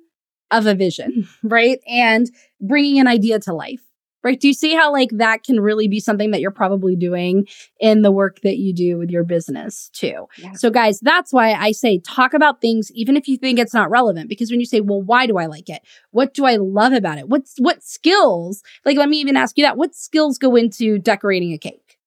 [0.51, 1.81] of a vision right?
[1.87, 3.83] And bringing an idea to life
[4.23, 4.39] right?
[4.39, 7.47] Do you see how like that can really be something that you're probably doing
[7.79, 10.27] in the work that you do with your business too?
[10.39, 10.53] Yeah.
[10.53, 13.91] So guys, that's why I say talk about things even if you think it's not
[13.91, 15.83] relevant because when you say, "Well, why do I like it?
[16.11, 17.29] What do I love about it?
[17.29, 19.77] What's what skills?" Like let me even ask you that.
[19.77, 21.99] What skills go into decorating a cake?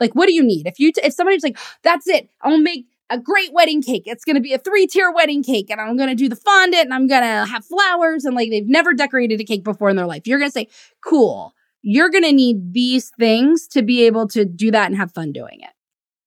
[0.00, 0.66] Like what do you need?
[0.66, 2.30] If you t- if somebody's like, "That's it.
[2.42, 4.02] I'll make a great wedding cake.
[4.04, 6.36] It's going to be a three tier wedding cake, and I'm going to do the
[6.36, 9.88] fondant, and I'm going to have flowers, and like they've never decorated a cake before
[9.88, 10.26] in their life.
[10.26, 10.68] You're going to say,
[11.02, 11.54] cool
[11.90, 15.32] you're going to need these things to be able to do that and have fun
[15.32, 15.70] doing it.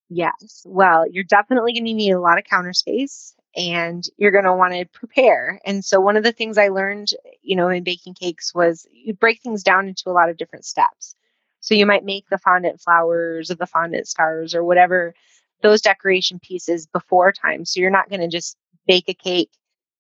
[0.10, 0.64] Yes.
[0.66, 4.56] Well, you're definitely going to need a lot of counter space and you're going to
[4.56, 5.60] want to prepare.
[5.64, 7.10] And so one of the things I learned,
[7.44, 10.66] you know, in baking cakes was you break things down into a lot of different
[10.66, 11.16] steps.
[11.60, 15.14] So you might make the fondant flowers or the fondant stars or whatever
[15.62, 17.66] those decoration pieces before time.
[17.66, 19.52] So you're not going to just bake a cake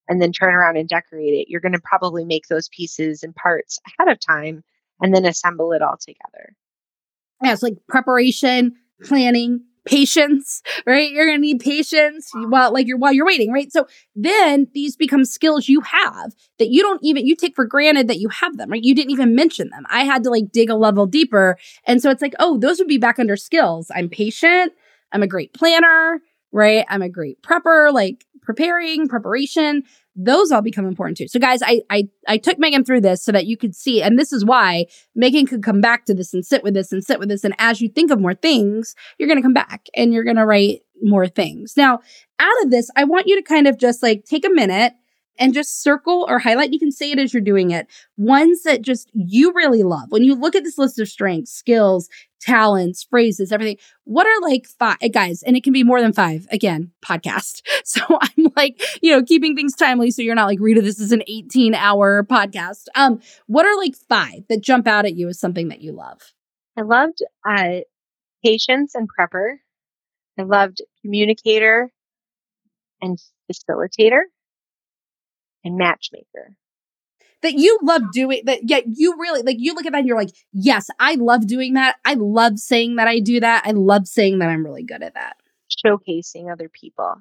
[0.09, 1.49] and then turn around and decorate it.
[1.49, 4.63] You're going to probably make those pieces and parts ahead of time
[5.01, 6.55] and then assemble it all together.
[7.43, 11.11] Yeah, it's like preparation, planning, patience, right?
[11.11, 13.71] You're gonna need patience while like you're while you're waiting, right?
[13.71, 18.07] So then these become skills you have that you don't even you take for granted
[18.07, 18.83] that you have them, right?
[18.83, 19.85] You didn't even mention them.
[19.89, 21.57] I had to like dig a level deeper.
[21.85, 23.89] And so it's like, oh, those would be back under skills.
[23.93, 24.73] I'm patient,
[25.11, 26.19] I'm a great planner,
[26.51, 26.85] right?
[26.89, 29.83] I'm a great prepper, like preparing, preparation
[30.15, 31.27] those all become important too.
[31.27, 34.19] So guys, I, I, I took Megan through this so that you could see, and
[34.19, 37.19] this is why Megan could come back to this and sit with this and sit
[37.19, 37.43] with this.
[37.43, 40.35] And as you think of more things, you're going to come back and you're going
[40.35, 41.73] to write more things.
[41.77, 41.99] Now,
[42.39, 44.93] out of this, I want you to kind of just like take a minute
[45.37, 46.73] and just circle or highlight.
[46.73, 47.87] You can say it as you're doing it.
[48.17, 50.05] Ones that just you really love.
[50.09, 54.67] When you look at this list of strengths, skills, talents, phrases, everything, what are like
[54.67, 55.43] five guys?
[55.43, 56.47] And it can be more than five.
[56.51, 57.61] Again, podcast.
[57.83, 61.11] So I'm like, you know, keeping things timely so you're not like, Rita, this is
[61.11, 62.85] an 18 hour podcast.
[62.95, 66.21] Um, what are like five that jump out at you as something that you love?
[66.77, 67.79] I loved uh,
[68.45, 69.55] patience and prepper.
[70.39, 71.91] I loved communicator
[73.01, 73.19] and
[73.51, 74.21] facilitator
[75.63, 76.55] and matchmaker.
[77.41, 80.17] That you love doing that yet you really like you look at that and you're
[80.17, 81.95] like yes i love doing that.
[82.05, 83.63] I love saying that i do that.
[83.65, 85.37] I love saying that i'm really good at that.
[85.83, 87.15] Showcasing other people.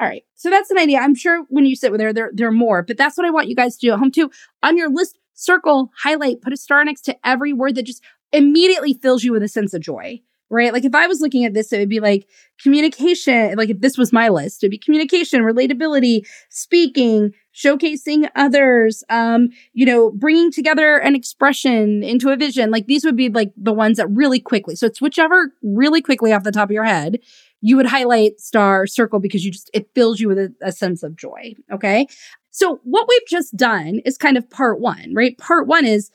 [0.00, 0.24] All right.
[0.34, 0.98] So that's an idea.
[0.98, 3.30] I'm sure when you sit with her there there are more but that's what i
[3.30, 4.32] want you guys to do at home too.
[4.64, 8.94] On your list circle highlight put a star next to every word that just immediately
[8.94, 10.20] fills you with a sense of joy
[10.52, 10.72] right?
[10.72, 12.28] Like if I was looking at this, it would be like
[12.62, 13.56] communication.
[13.56, 19.86] Like if this was my list, it'd be communication, relatability, speaking, showcasing others, um, you
[19.86, 22.70] know, bringing together an expression into a vision.
[22.70, 24.76] Like these would be like the ones that really quickly.
[24.76, 27.18] So it's whichever really quickly off the top of your head
[27.64, 31.04] you would highlight star circle because you just it fills you with a, a sense
[31.04, 31.54] of joy.
[31.72, 32.06] Okay.
[32.50, 35.38] So what we've just done is kind of part one, right?
[35.38, 36.10] Part one is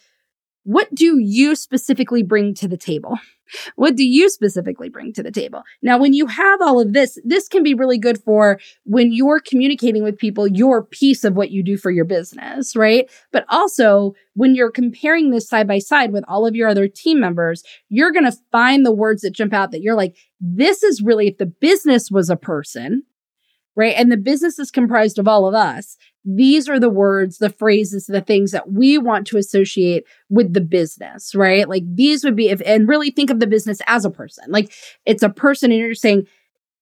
[0.68, 3.18] what do you specifically bring to the table?
[3.78, 5.64] What do you specifically bring to the table?
[5.82, 9.40] Now, when you have all of this, this can be really good for when you're
[9.40, 13.10] communicating with people your piece of what you do for your business, right?
[13.32, 17.22] But also when you're comparing this side by side with all of your other team
[17.22, 21.02] members, you're going to find the words that jump out that you're like, this is
[21.02, 23.04] really, if the business was a person,
[23.78, 23.94] right?
[23.96, 25.96] And the business is comprised of all of us.
[26.26, 30.62] These are the words, the phrases, the things that we want to associate with the
[30.62, 31.70] business, right?
[31.70, 34.46] Like these would be if, and really think of the business as a person.
[34.50, 34.74] Like
[35.06, 36.28] it's a person and you're saying,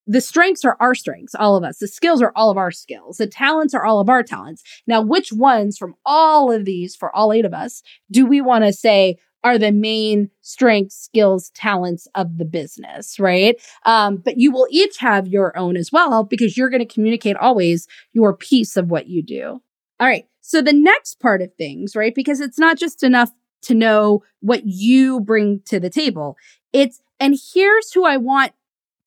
[0.08, 1.80] the strengths are our strengths, all of us.
[1.80, 3.18] The skills are all of our skills.
[3.18, 4.64] The talents are all of our talents.
[4.88, 7.82] Now, which ones from all of these, for all eight of us,
[8.12, 13.62] do we want to say, are the main strengths, skills, talents of the business, right?
[13.86, 17.38] Um, but you will each have your own as well because you're going to communicate
[17.38, 19.62] always your piece of what you do.
[20.00, 20.26] All right.
[20.42, 22.16] So the next part of things, right?
[22.16, 23.30] Because it's not just enough
[23.62, 26.38] to know what you bring to the table.
[26.74, 28.52] It's, and here's who I want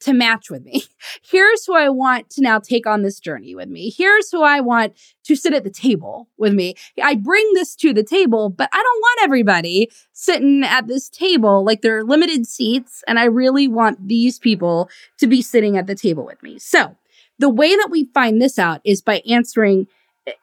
[0.00, 0.84] to match with me.
[1.22, 3.90] Here's who I want to now take on this journey with me.
[3.90, 6.74] Here's who I want to sit at the table with me.
[7.02, 11.64] I bring this to the table, but I don't want everybody sitting at this table
[11.64, 13.02] like there are limited seats.
[13.06, 16.58] And I really want these people to be sitting at the table with me.
[16.58, 16.96] So
[17.38, 19.86] the way that we find this out is by answering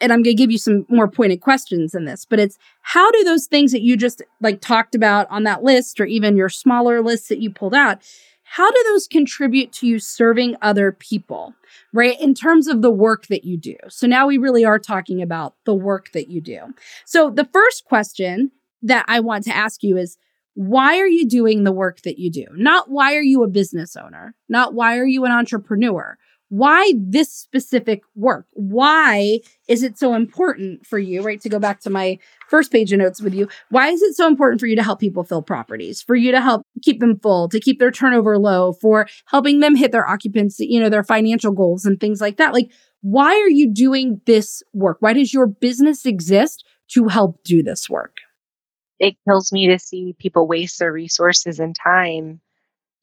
[0.01, 3.11] and I'm going to give you some more pointed questions in this, but it's how
[3.11, 6.49] do those things that you just like talked about on that list or even your
[6.49, 7.99] smaller lists that you pulled out,
[8.55, 11.53] how do those contribute to you serving other people,
[11.91, 12.15] right?
[12.21, 13.75] In terms of the work that you do.
[13.89, 16.73] So now we really are talking about the work that you do.
[17.03, 20.17] So the first question that I want to ask you is,
[20.53, 22.45] why are you doing the work that you do?
[22.53, 24.35] Not why are you a business owner?
[24.47, 26.17] Not why are you an entrepreneur?
[26.49, 28.45] Why this specific work?
[28.51, 31.41] Why is it so important for you, right?
[31.41, 34.27] To go back to my first page of notes with you, why is it so
[34.27, 37.49] important for you to help people fill properties, for you to help keep them full,
[37.49, 41.51] to keep their turnover low, for helping them hit their occupancy, you know, their financial
[41.51, 42.53] goals and things like that?
[42.53, 44.97] Like, why are you doing this work?
[44.99, 48.17] Why does your business exist to help do this work?
[48.99, 52.39] It kills me to see people waste their resources and time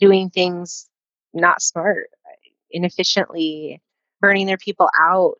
[0.01, 0.89] doing things
[1.35, 2.09] not smart
[2.73, 3.81] inefficiently,
[4.21, 5.37] burning their people out,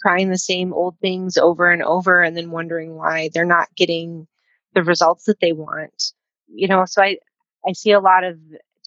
[0.00, 4.26] trying the same old things over and over, and then wondering why they're not getting
[4.74, 6.12] the results that they want.
[6.48, 7.18] You know, so I,
[7.66, 8.38] I see a lot of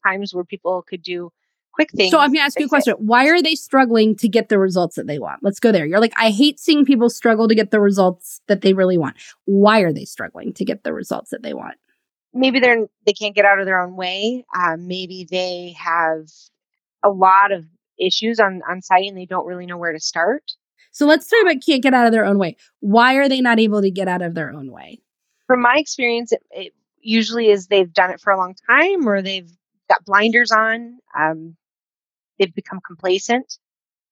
[0.05, 1.31] times where people could do
[1.75, 2.11] quick things.
[2.11, 2.93] So I'm going to ask you a question.
[2.93, 3.01] It.
[3.01, 5.39] Why are they struggling to get the results that they want?
[5.43, 5.85] Let's go there.
[5.85, 9.17] You're like, I hate seeing people struggle to get the results that they really want.
[9.45, 11.75] Why are they struggling to get the results that they want?
[12.33, 14.45] Maybe they're they can't get out of their own way.
[14.57, 16.27] Um, maybe they have
[17.05, 17.65] a lot of
[17.99, 20.43] issues on, on site and they don't really know where to start.
[20.91, 22.57] So let's talk about can't get out of their own way.
[22.79, 25.01] Why are they not able to get out of their own way?
[25.47, 29.21] From my experience, it, it usually is they've done it for a long time or
[29.21, 29.51] they've
[29.89, 30.97] got blinders on.
[31.17, 31.55] Um,
[32.39, 33.57] they've become complacent.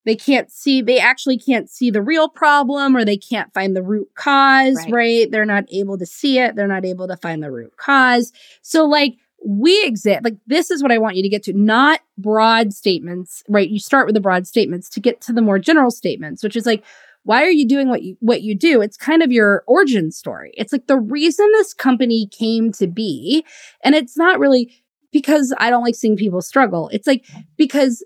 [0.06, 3.82] They can't see, they actually can't see the real problem or they can't find the
[3.82, 4.92] root cause, right?
[4.92, 5.32] right?
[5.32, 6.56] They're not able to see it.
[6.56, 8.34] They're not able to find the root cause.
[8.62, 9.14] So, like,
[9.46, 13.44] we exist like this is what i want you to get to not broad statements
[13.50, 13.70] right?
[13.70, 16.66] You start with the broad statements to get to the more general statements which is
[16.66, 16.84] like
[17.24, 18.82] why are you doing what you what you do?
[18.82, 20.52] It's kind of your origin story.
[20.58, 23.46] It's like the reason this company came to be
[23.84, 24.74] and it's not really
[25.12, 26.90] because i don't like seeing people struggle.
[26.92, 27.26] It's like
[27.58, 28.04] because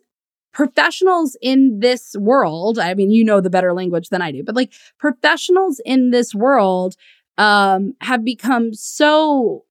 [0.53, 4.55] professionals in this world i mean you know the better language than i do but
[4.55, 6.95] like professionals in this world
[7.37, 9.63] um have become so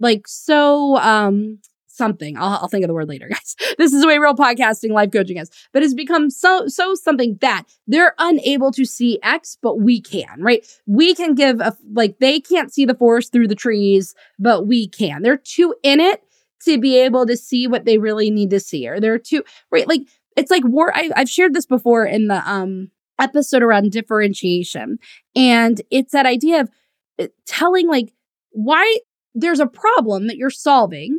[0.00, 1.58] like so um
[1.96, 2.36] something.
[2.36, 3.56] I'll, I'll think of the word later, guys.
[3.78, 5.50] This is the way real podcasting, life coaching is.
[5.72, 10.40] But it's become so so something that they're unable to see X, but we can,
[10.40, 10.64] right?
[10.86, 14.88] We can give a like they can't see the forest through the trees, but we
[14.88, 15.22] can.
[15.22, 16.22] They're too in it
[16.64, 19.88] to be able to see what they really need to see, or they're too right.
[19.88, 20.02] Like
[20.36, 20.92] it's like war.
[20.94, 24.98] I, I've shared this before in the um episode around differentiation,
[25.34, 26.70] and it's that idea of
[27.18, 28.12] uh, telling like
[28.50, 28.98] why
[29.36, 31.18] there's a problem that you're solving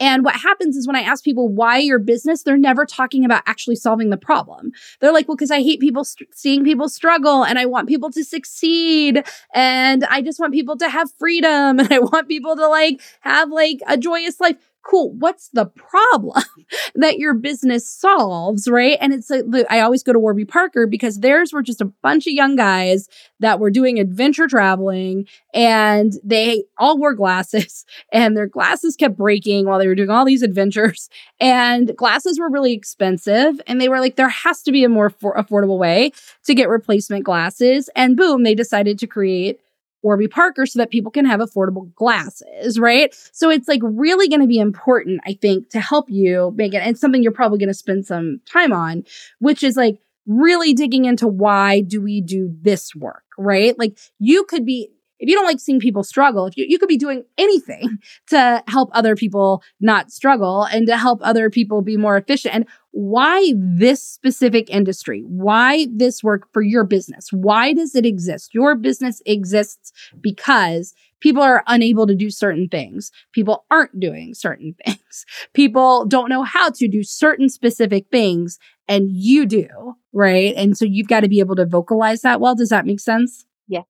[0.00, 3.44] And what happens is when I ask people why your business, they're never talking about
[3.46, 4.72] actually solving the problem.
[5.00, 8.10] They're like, well, because I hate people st- seeing people struggle and I want people
[8.10, 9.24] to succeed.
[9.54, 13.50] And I just want people to have freedom and I want people to like have
[13.50, 16.42] like a joyous life cool, what's the problem
[16.94, 18.98] that your business solves, right?
[19.00, 22.26] And it's like, I always go to Warby Parker because theirs were just a bunch
[22.26, 23.08] of young guys
[23.40, 29.66] that were doing adventure traveling and they all wore glasses and their glasses kept breaking
[29.66, 31.08] while they were doing all these adventures.
[31.40, 33.60] And glasses were really expensive.
[33.66, 36.12] And they were like, there has to be a more for- affordable way
[36.44, 37.88] to get replacement glasses.
[37.96, 39.60] And boom, they decided to create
[40.04, 43.12] Warby Parker so that people can have affordable glasses, right?
[43.32, 46.82] So it's like really going to be important, I think, to help you make it.
[46.82, 49.04] And something you're probably going to spend some time on,
[49.38, 53.76] which is like really digging into why do we do this work, right?
[53.78, 56.88] Like you could be, if you don't like seeing people struggle, if you, you could
[56.88, 57.98] be doing anything
[58.28, 62.54] to help other people not struggle and to help other people be more efficient.
[62.54, 62.66] And
[62.96, 65.24] why this specific industry?
[65.26, 67.32] Why this work for your business?
[67.32, 68.54] Why does it exist?
[68.54, 73.10] Your business exists because people are unable to do certain things.
[73.32, 75.26] People aren't doing certain things.
[75.54, 80.54] People don't know how to do certain specific things and you do, right?
[80.56, 82.54] And so you've got to be able to vocalize that well.
[82.54, 83.44] Does that make sense?
[83.66, 83.86] Yes.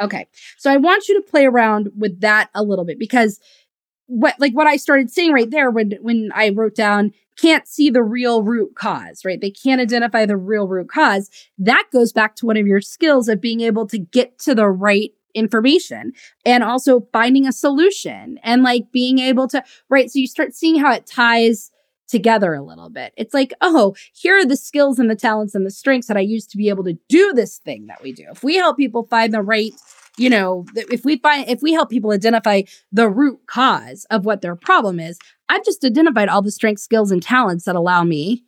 [0.00, 0.28] Okay.
[0.58, 3.40] So I want you to play around with that a little bit because
[4.06, 7.90] what like what I started saying right there when when I wrote down can't see
[7.90, 9.40] the real root cause, right?
[9.40, 11.30] They can't identify the real root cause.
[11.58, 14.68] That goes back to one of your skills of being able to get to the
[14.68, 16.12] right information
[16.46, 20.10] and also finding a solution and like being able to, right?
[20.10, 21.70] So you start seeing how it ties
[22.08, 23.12] together a little bit.
[23.16, 26.20] It's like, oh, here are the skills and the talents and the strengths that I
[26.20, 28.24] use to be able to do this thing that we do.
[28.30, 29.72] If we help people find the right
[30.18, 32.62] you know, if we find, if we help people identify
[32.92, 37.10] the root cause of what their problem is, I've just identified all the strengths, skills,
[37.10, 38.44] and talents that allow me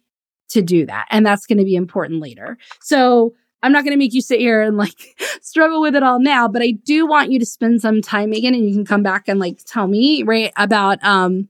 [0.50, 1.06] to do that.
[1.10, 2.56] And that's going to be important later.
[2.80, 6.20] So I'm not going to make you sit here and like struggle with it all
[6.20, 9.02] now, but I do want you to spend some time again and you can come
[9.02, 11.48] back and like tell me, right, about, um,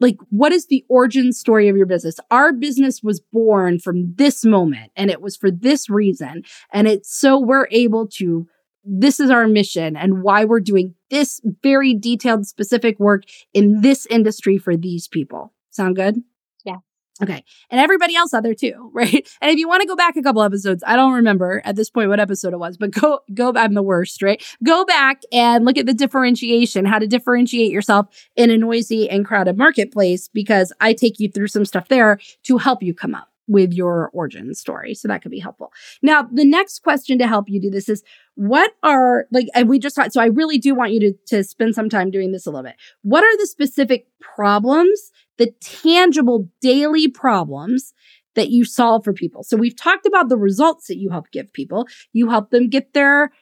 [0.00, 4.44] like what is the origin story of your business our business was born from this
[4.44, 6.42] moment and it was for this reason
[6.72, 8.48] and it's so we're able to
[8.84, 14.06] this is our mission and why we're doing this very detailed, specific work in this
[14.06, 15.52] industry for these people.
[15.70, 16.22] Sound good?
[16.64, 16.76] Yeah.
[17.22, 17.44] Okay.
[17.70, 19.28] And everybody else out there too, right?
[19.40, 21.90] And if you want to go back a couple episodes, I don't remember at this
[21.90, 24.42] point what episode it was, but go, go, I'm the worst, right?
[24.64, 28.06] Go back and look at the differentiation, how to differentiate yourself
[28.36, 32.58] in a noisy and crowded marketplace, because I take you through some stuff there to
[32.58, 34.94] help you come up with your origin story.
[34.94, 35.72] So that could be helpful.
[36.02, 38.02] Now, the next question to help you do this is
[38.34, 41.44] what are like, and we just talked, so I really do want you to, to
[41.44, 42.76] spend some time doing this a little bit.
[43.02, 47.92] What are the specific problems, the tangible daily problems
[48.34, 49.42] that you solve for people?
[49.42, 51.86] So we've talked about the results that you help give people.
[52.12, 53.32] You help them get their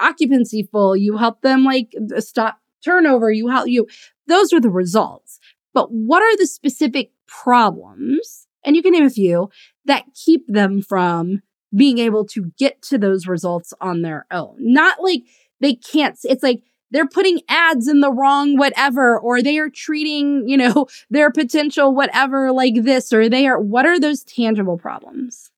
[0.00, 0.96] occupancy full.
[0.96, 3.30] You help them like stop turnover.
[3.30, 3.88] You help you.
[4.28, 5.40] Those are the results.
[5.74, 9.48] But what are the specific problems and you can name a few
[9.86, 11.40] that keep them from
[11.74, 14.56] being able to get to those results on their own.
[14.58, 15.22] Not like
[15.60, 20.48] they can't, it's like they're putting ads in the wrong whatever, or they are treating,
[20.48, 25.50] you know, their potential whatever like this, or they are, what are those tangible problems?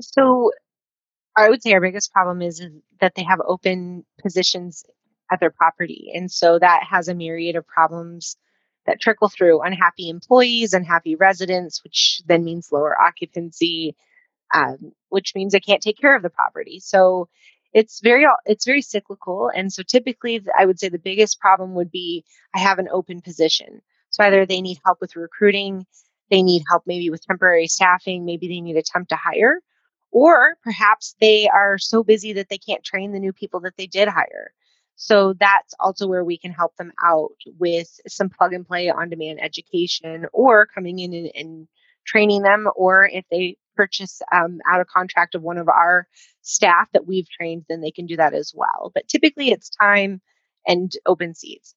[0.00, 0.50] So
[1.36, 4.84] I would say our biggest problem is, is that they have open positions
[5.30, 6.10] at their property.
[6.14, 8.36] And so that has a myriad of problems
[8.86, 13.96] that trickle through unhappy employees, unhappy residents, which then means lower occupancy,
[14.52, 16.80] um, which means I can't take care of the property.
[16.80, 17.28] So
[17.72, 21.90] it's very it's very cyclical, and so typically I would say the biggest problem would
[21.90, 22.24] be
[22.54, 23.80] I have an open position.
[24.10, 25.86] So either they need help with recruiting,
[26.30, 29.60] they need help maybe with temporary staffing, maybe they need a temp to hire,
[30.10, 33.86] or perhaps they are so busy that they can't train the new people that they
[33.86, 34.52] did hire.
[34.96, 39.08] So that's also where we can help them out with some plug and play on
[39.08, 41.68] demand education or coming in and, and
[42.06, 46.06] training them, or if they purchase um, out of contract of one of our
[46.42, 48.90] staff that we've trained, then they can do that as well.
[48.94, 50.20] But typically it's time
[50.66, 51.74] and open seats.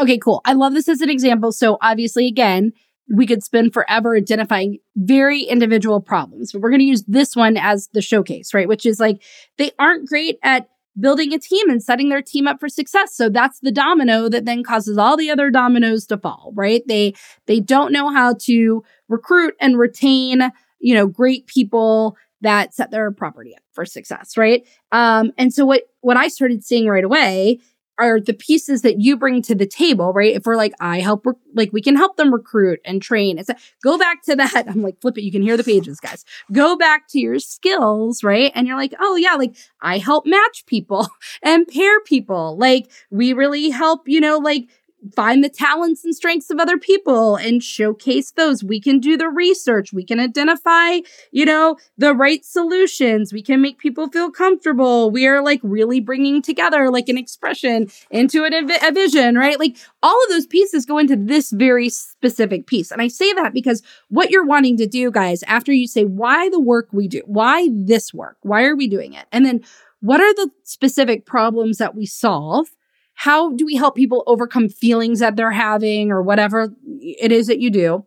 [0.00, 0.40] Okay, cool.
[0.44, 1.52] I love this as an example.
[1.52, 2.72] So obviously, again,
[3.08, 7.56] we could spend forever identifying very individual problems, but we're going to use this one
[7.56, 8.68] as the showcase, right?
[8.68, 9.22] Which is like
[9.58, 10.68] they aren't great at
[10.98, 13.14] building a team and setting their team up for success.
[13.14, 16.82] So that's the domino that then causes all the other dominoes to fall, right?
[16.86, 17.14] They
[17.46, 23.10] they don't know how to recruit and retain, you know, great people that set their
[23.10, 24.66] property up for success, right?
[24.92, 27.60] Um, and so what what I started seeing right away
[27.98, 30.34] are the pieces that you bring to the table, right?
[30.34, 33.38] If we're like, I help, rec- like we can help them recruit and train.
[33.38, 34.66] It's a, go back to that.
[34.68, 35.22] I'm like, flip it.
[35.22, 36.24] You can hear the pages, guys.
[36.52, 38.52] Go back to your skills, right?
[38.54, 41.08] And you're like, oh yeah, like I help match people
[41.42, 42.56] and pair people.
[42.56, 44.68] Like we really help, you know, like
[45.14, 48.64] find the talents and strengths of other people and showcase those.
[48.64, 49.92] We can do the research.
[49.92, 51.00] We can identify,
[51.30, 53.32] you know, the right solutions.
[53.32, 55.10] We can make people feel comfortable.
[55.10, 59.58] We are like really bringing together like an expression into an, a vision, right?
[59.58, 62.90] Like all of those pieces go into this very specific piece.
[62.90, 66.48] And I say that because what you're wanting to do, guys, after you say why
[66.48, 69.26] the work we do, why this work, why are we doing it?
[69.32, 69.62] And then
[70.00, 72.68] what are the specific problems that we solve?
[73.16, 77.58] How do we help people overcome feelings that they're having or whatever it is that
[77.58, 78.04] you do?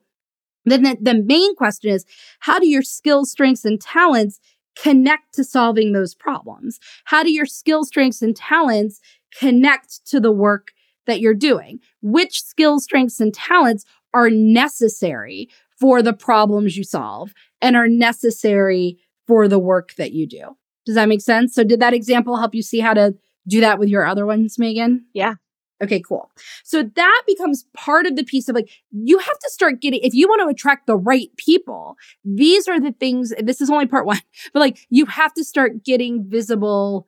[0.65, 2.05] Then the, the main question is
[2.39, 4.39] how do your skills, strengths, and talents
[4.81, 6.79] connect to solving those problems?
[7.05, 9.01] How do your skills, strengths, and talents
[9.37, 10.71] connect to the work
[11.07, 11.79] that you're doing?
[12.03, 15.49] Which skills, strengths, and talents are necessary
[15.79, 20.55] for the problems you solve and are necessary for the work that you do?
[20.85, 21.55] Does that make sense?
[21.55, 23.15] So, did that example help you see how to
[23.49, 25.05] do that with your other ones, Megan?
[25.13, 25.35] Yeah.
[25.81, 26.29] Okay, cool.
[26.63, 30.13] So that becomes part of the piece of like, you have to start getting, if
[30.13, 31.95] you want to attract the right people,
[32.25, 34.19] these are the things, this is only part one,
[34.53, 37.07] but like, you have to start getting visible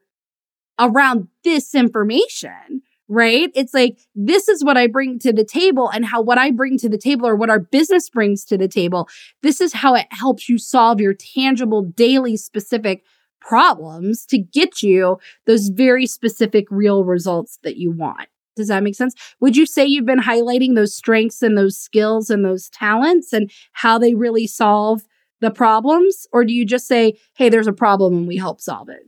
[0.79, 3.51] around this information, right?
[3.55, 6.77] It's like, this is what I bring to the table and how what I bring
[6.77, 9.09] to the table or what our business brings to the table.
[9.43, 13.03] This is how it helps you solve your tangible, daily, specific
[13.41, 18.29] problems to get you those very specific real results that you want.
[18.55, 19.15] Does that make sense?
[19.39, 23.51] Would you say you've been highlighting those strengths and those skills and those talents and
[23.73, 25.03] how they really solve
[25.39, 26.27] the problems?
[26.31, 29.01] Or do you just say, hey, there's a problem and we help solve it?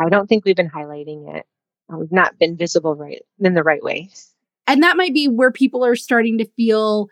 [0.00, 1.46] I don't think we've been highlighting it.
[1.92, 4.08] Uh, we've not been visible right in the right way.
[4.66, 7.10] And that might be where people are starting to feel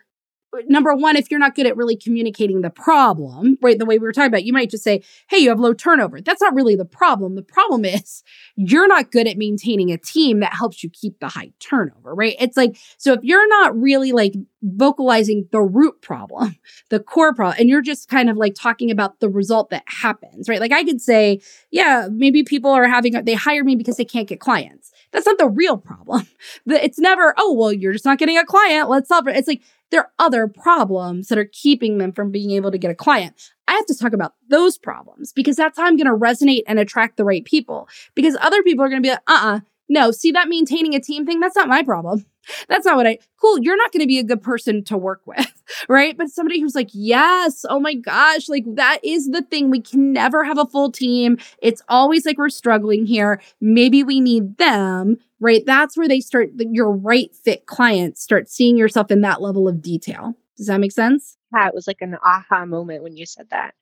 [0.67, 4.05] number one, if you're not good at really communicating the problem, right, the way we
[4.05, 6.21] were talking about, you might just say, hey, you have low turnover.
[6.21, 7.35] That's not really the problem.
[7.35, 8.23] The problem is
[8.55, 12.35] you're not good at maintaining a team that helps you keep the high turnover, right?
[12.39, 16.55] It's like, so if you're not really like vocalizing the root problem,
[16.89, 20.47] the core problem, and you're just kind of like talking about the result that happens,
[20.47, 20.59] right?
[20.59, 21.41] Like I could say,
[21.71, 24.91] yeah, maybe people are having, they hire me because they can't get clients.
[25.13, 26.27] That's not the real problem.
[26.65, 28.89] It's never, oh, well, you're just not getting a client.
[28.89, 29.37] Let's solve it.
[29.37, 29.61] It's like,
[29.91, 33.51] there are other problems that are keeping them from being able to get a client.
[33.67, 36.79] I have to talk about those problems because that's how I'm going to resonate and
[36.79, 37.87] attract the right people.
[38.15, 39.59] Because other people are going to be like, uh uh-uh, uh
[39.89, 41.39] no, see that maintaining a team thing?
[41.39, 42.25] That's not my problem.
[42.67, 43.59] That's not what I, cool.
[43.59, 46.17] You're not going to be a good person to work with, right?
[46.17, 49.69] But somebody who's like, yes, oh my gosh, like that is the thing.
[49.69, 51.37] We can never have a full team.
[51.61, 53.41] It's always like we're struggling here.
[53.61, 55.65] Maybe we need them, right?
[55.65, 59.81] That's where they start, your right fit clients start seeing yourself in that level of
[59.81, 60.35] detail.
[60.57, 61.37] Does that make sense?
[61.53, 63.73] Yeah, it was like an aha moment when you said that.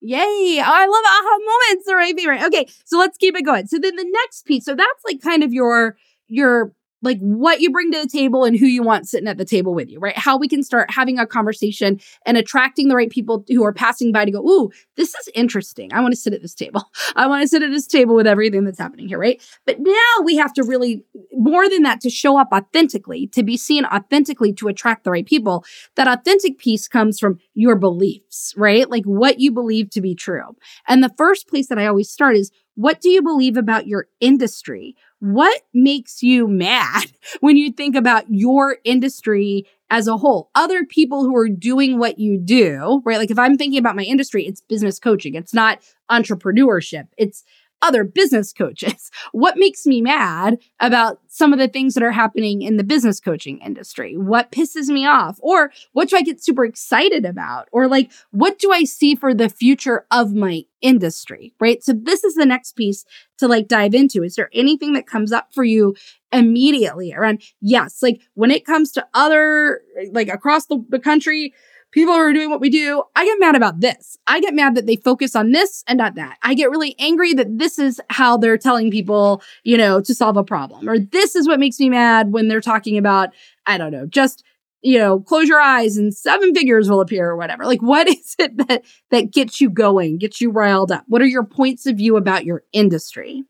[0.00, 0.60] Yay.
[0.60, 1.86] Oh, I love aha moments.
[1.86, 2.42] They're my favorite.
[2.46, 2.66] Okay.
[2.84, 3.66] So let's keep it going.
[3.66, 4.64] So then the next piece.
[4.64, 5.96] So that's like kind of your,
[6.28, 6.72] your
[7.02, 9.74] like what you bring to the table and who you want sitting at the table
[9.74, 10.16] with you, right?
[10.16, 14.12] How we can start having a conversation and attracting the right people who are passing
[14.12, 15.92] by to go, Ooh, this is interesting.
[15.92, 16.84] I want to sit at this table.
[17.16, 19.40] I want to sit at this table with everything that's happening here, right?
[19.66, 23.56] But now we have to really, more than that, to show up authentically, to be
[23.56, 25.64] seen authentically to attract the right people.
[25.96, 28.88] That authentic piece comes from your beliefs, right?
[28.90, 30.56] Like what you believe to be true.
[30.86, 34.06] And the first place that I always start is, what do you believe about your
[34.20, 34.94] industry?
[35.18, 37.06] What makes you mad
[37.40, 40.48] when you think about your industry as a whole?
[40.54, 43.18] Other people who are doing what you do, right?
[43.18, 45.34] Like if I'm thinking about my industry, it's business coaching.
[45.34, 47.08] It's not entrepreneurship.
[47.16, 47.42] It's
[47.82, 49.10] other business coaches.
[49.32, 53.20] What makes me mad about some of the things that are happening in the business
[53.20, 54.16] coaching industry?
[54.16, 55.38] What pisses me off?
[55.42, 57.68] Or what do I get super excited about?
[57.70, 61.52] Or like, what do I see for the future of my industry?
[61.60, 61.82] Right.
[61.82, 63.04] So this is the next piece
[63.38, 64.22] to like dive into.
[64.22, 65.94] Is there anything that comes up for you
[66.32, 67.42] immediately around?
[67.60, 68.02] Yes.
[68.02, 71.52] Like when it comes to other, like across the, the country,
[71.90, 74.18] people who are doing what we do, I get mad about this.
[74.26, 76.38] I get mad that they focus on this and not that.
[76.42, 80.36] I get really angry that this is how they're telling people, you know, to solve
[80.36, 80.88] a problem.
[80.88, 83.30] Or this is what makes me mad when they're talking about,
[83.66, 84.44] I don't know, just
[84.80, 87.64] you know, close your eyes and seven figures will appear or whatever.
[87.64, 91.04] Like, what is it that that gets you going, gets you riled up?
[91.08, 93.44] What are your points of view about your industry?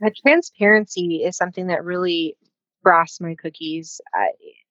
[0.00, 2.36] The transparency is something that really
[2.82, 4.26] frosts my cookies, uh,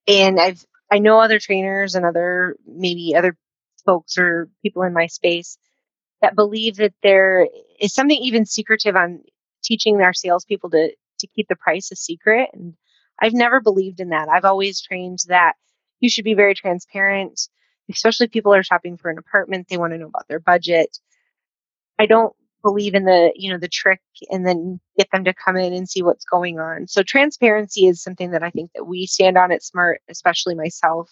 [0.07, 3.35] and I've I know other trainers and other maybe other
[3.83, 5.57] folks or people in my space
[6.21, 7.47] that believe that there
[7.79, 9.23] is something even secretive on
[9.63, 12.49] teaching our salespeople to to keep the price a secret.
[12.53, 12.75] And
[13.19, 14.29] I've never believed in that.
[14.29, 15.53] I've always trained that
[15.99, 17.41] you should be very transparent,
[17.89, 19.69] especially people are shopping for an apartment.
[19.69, 20.95] They want to know about their budget.
[21.97, 24.01] I don't believe in the, you know, the trick
[24.31, 26.87] and then get them to come in and see what's going on.
[26.87, 31.11] So transparency is something that I think that we stand on at Smart, especially myself,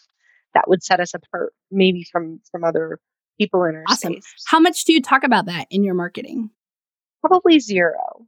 [0.54, 3.00] that would set us apart maybe from from other
[3.40, 4.14] people in our Awesome.
[4.14, 4.34] space.
[4.48, 6.50] How much do you talk about that in your marketing?
[7.22, 8.28] Probably zero.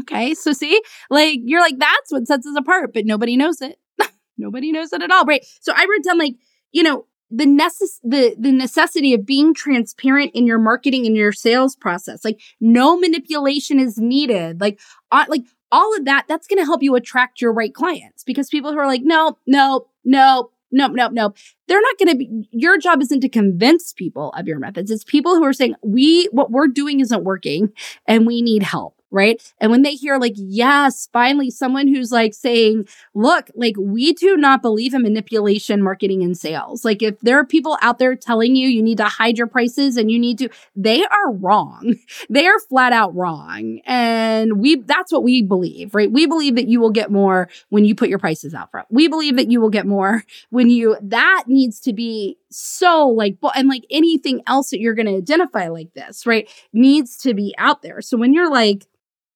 [0.00, 0.34] Okay.
[0.34, 0.80] So see,
[1.10, 3.78] like you're like, that's what sets us apart, but nobody knows it.
[4.38, 5.24] nobody knows it at all.
[5.24, 5.44] Right.
[5.60, 6.34] So I wrote down like,
[6.72, 11.32] you know, the necess- the the necessity of being transparent in your marketing and your
[11.32, 12.24] sales process.
[12.24, 14.60] Like no manipulation is needed.
[14.60, 18.24] Like uh, like all of that, that's going to help you attract your right clients
[18.24, 21.34] because people who are like, no, no, no, no no no
[21.66, 24.90] They're not going to be, your job isn't to convince people of your methods.
[24.90, 27.72] It's people who are saying, we, what we're doing isn't working
[28.06, 29.40] and we need help right?
[29.60, 34.36] And when they hear like, yes, finally someone who's like saying, look, like we do
[34.36, 36.84] not believe in manipulation, marketing and sales.
[36.84, 39.96] Like if there are people out there telling you you need to hide your prices
[39.96, 41.94] and you need to, they are wrong.
[42.30, 43.80] They are flat out wrong.
[43.84, 46.10] And we, that's what we believe, right?
[46.10, 48.88] We believe that you will get more when you put your prices out front.
[48.90, 53.36] We believe that you will get more when you, that needs to be so like,
[53.54, 56.48] and like anything else that you're going to identify like this, right?
[56.72, 58.00] Needs to be out there.
[58.00, 58.86] So when you're like,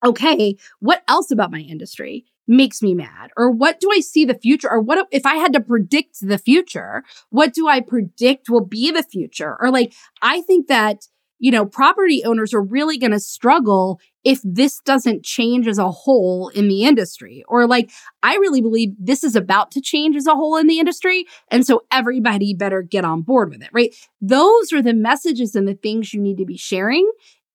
[0.04, 3.30] okay, what else about my industry makes me mad?
[3.36, 4.70] Or what do I see the future?
[4.70, 7.04] Or what if I had to predict the future?
[7.30, 9.56] What do I predict will be the future?
[9.60, 11.06] Or like, I think that,
[11.38, 15.90] you know, property owners are really going to struggle if this doesn't change as a
[15.90, 17.44] whole in the industry.
[17.48, 17.90] Or like,
[18.22, 21.26] I really believe this is about to change as a whole in the industry.
[21.48, 23.94] And so everybody better get on board with it, right?
[24.20, 27.10] Those are the messages and the things you need to be sharing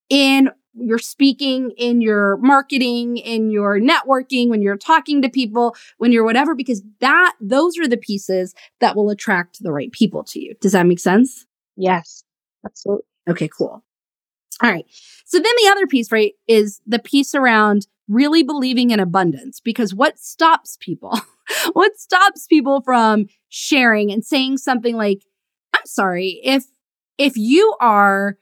[0.09, 0.49] in
[0.80, 6.24] you're speaking in your marketing, in your networking, when you're talking to people, when you're
[6.24, 10.53] whatever, because that, those are the pieces that will attract the right people to you.
[10.61, 11.45] Does that make sense?
[11.76, 12.24] Yes,
[12.63, 13.05] absolutely.
[13.28, 13.84] Okay, cool.
[14.62, 14.86] All right.
[15.26, 19.93] So then the other piece, right, is the piece around really believing in abundance because
[19.93, 21.20] what stops people?
[21.74, 25.24] what stops people from sharing and saying something like,
[25.74, 26.66] I'm sorry, if,
[27.18, 28.38] if you are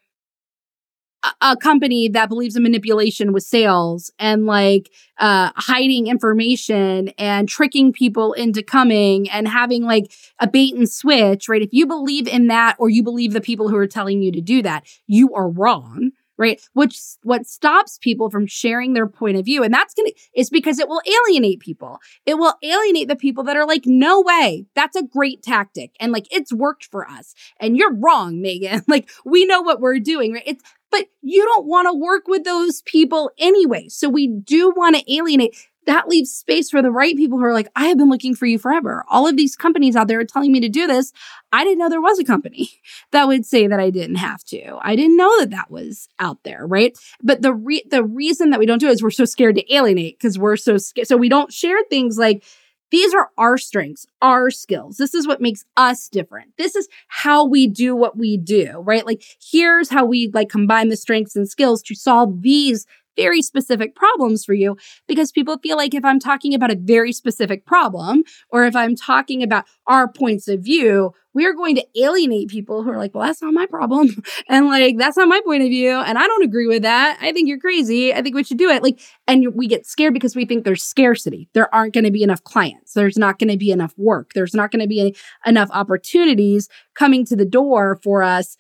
[1.42, 7.94] a company that believes in manipulation with sales and like uh, hiding information and tricking
[7.94, 11.62] people into coming and having like a bait and switch, right?
[11.62, 14.42] If you believe in that or you believe the people who are telling you to
[14.42, 16.12] do that, you are wrong.
[16.38, 16.60] Right.
[16.74, 19.64] Which what stops people from sharing their point of view.
[19.64, 22.00] And that's to, is because it will alienate people.
[22.26, 24.66] It will alienate the people that are like, no way.
[24.76, 25.92] That's a great tactic.
[25.98, 27.36] And like, it's worked for us.
[27.62, 28.82] And you're wrong, Megan.
[28.90, 30.44] like, we know what we're doing, right?
[30.46, 30.62] It's,
[30.96, 33.90] but you don't want to work with those people anyway.
[33.90, 35.56] So we do want to alienate.
[35.88, 38.46] That leaves space for the right people who are like, I have been looking for
[38.48, 39.04] you forever.
[39.08, 41.12] All of these companies out there are telling me to do this.
[41.52, 42.70] I didn't know there was a company
[43.12, 44.78] that would say that I didn't have to.
[44.82, 46.98] I didn't know that that was out there, right?
[47.22, 49.76] But the re- the reason that we don't do it is we're so scared to
[49.76, 51.08] alienate because we're so scared.
[51.08, 52.44] So we don't share things like
[52.92, 54.98] these are our strengths, our skills.
[54.98, 56.54] This is what makes us different.
[56.58, 59.06] This is how we do what we do, right?
[59.06, 62.86] Like here's how we like combine the strengths and skills to solve these
[63.16, 67.12] very specific problems for you because people feel like if I'm talking about a very
[67.12, 71.86] specific problem or if I'm talking about our points of view, we are going to
[72.02, 74.10] alienate people who are like, well, that's not my problem.
[74.48, 75.92] And like, that's not my point of view.
[75.92, 77.18] And I don't agree with that.
[77.20, 78.14] I think you're crazy.
[78.14, 78.84] I think we should do it.
[78.84, 81.50] Like, and we get scared because we think there's scarcity.
[81.54, 82.94] There aren't going to be enough clients.
[82.94, 84.34] There's not going to be enough work.
[84.34, 88.56] There's not going to be any, enough opportunities coming to the door for us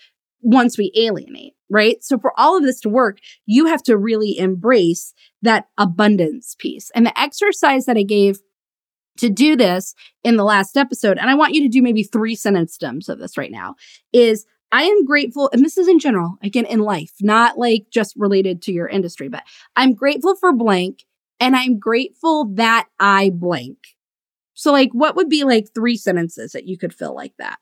[0.45, 2.03] once we alienate, right?
[2.03, 3.17] So for all of this to work,
[3.47, 6.91] you have to really embrace that abundance piece.
[6.93, 8.37] And the exercise that I gave
[9.17, 12.35] to do this in the last episode, and I want you to do maybe three
[12.35, 13.75] sentence stems of this right now,
[14.13, 18.13] is I am grateful, and this is in general, again, in life, not like just
[18.15, 19.43] related to your industry, but
[19.75, 21.05] I'm grateful for blank
[21.39, 23.77] and I'm grateful that I blank.
[24.53, 27.57] So, like, what would be like three sentences that you could fill like that?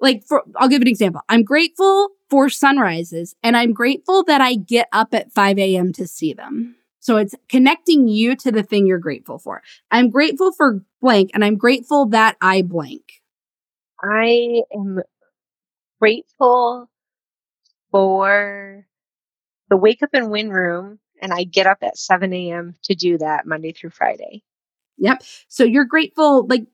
[0.00, 1.20] Like, for, I'll give an example.
[1.28, 5.92] I'm grateful for sunrises and I'm grateful that I get up at 5 a.m.
[5.94, 6.76] to see them.
[7.00, 9.62] So it's connecting you to the thing you're grateful for.
[9.90, 13.20] I'm grateful for blank and I'm grateful that I blank.
[14.02, 15.00] I am
[16.00, 16.90] grateful
[17.90, 18.86] for
[19.68, 22.74] the wake up and win room, and I get up at 7 a.m.
[22.84, 24.42] to do that Monday through Friday.
[24.98, 25.22] Yep.
[25.48, 26.64] So you're grateful, like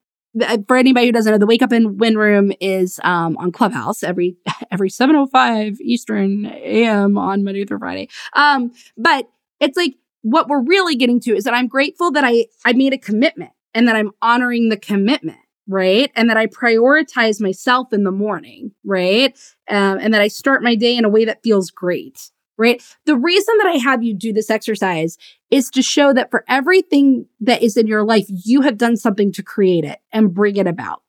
[0.67, 4.03] for anybody who doesn't know, the Wake Up and Win Room is um, on Clubhouse
[4.03, 4.37] every
[4.71, 8.09] every 7:05 Eastern AM on Monday through Friday.
[8.35, 9.29] Um, but
[9.61, 12.93] it's like what we're really getting to is that I'm grateful that I, I made
[12.93, 16.11] a commitment and that I'm honoring the commitment right?
[16.15, 19.37] And that I prioritize myself in the morning, right?
[19.69, 22.83] Um, and that I start my day in a way that feels great, right?
[23.05, 25.19] The reason that I have you do this exercise
[25.51, 29.33] is to show that for everything that is in your life, you have done something
[29.33, 31.03] to create it and bring it about.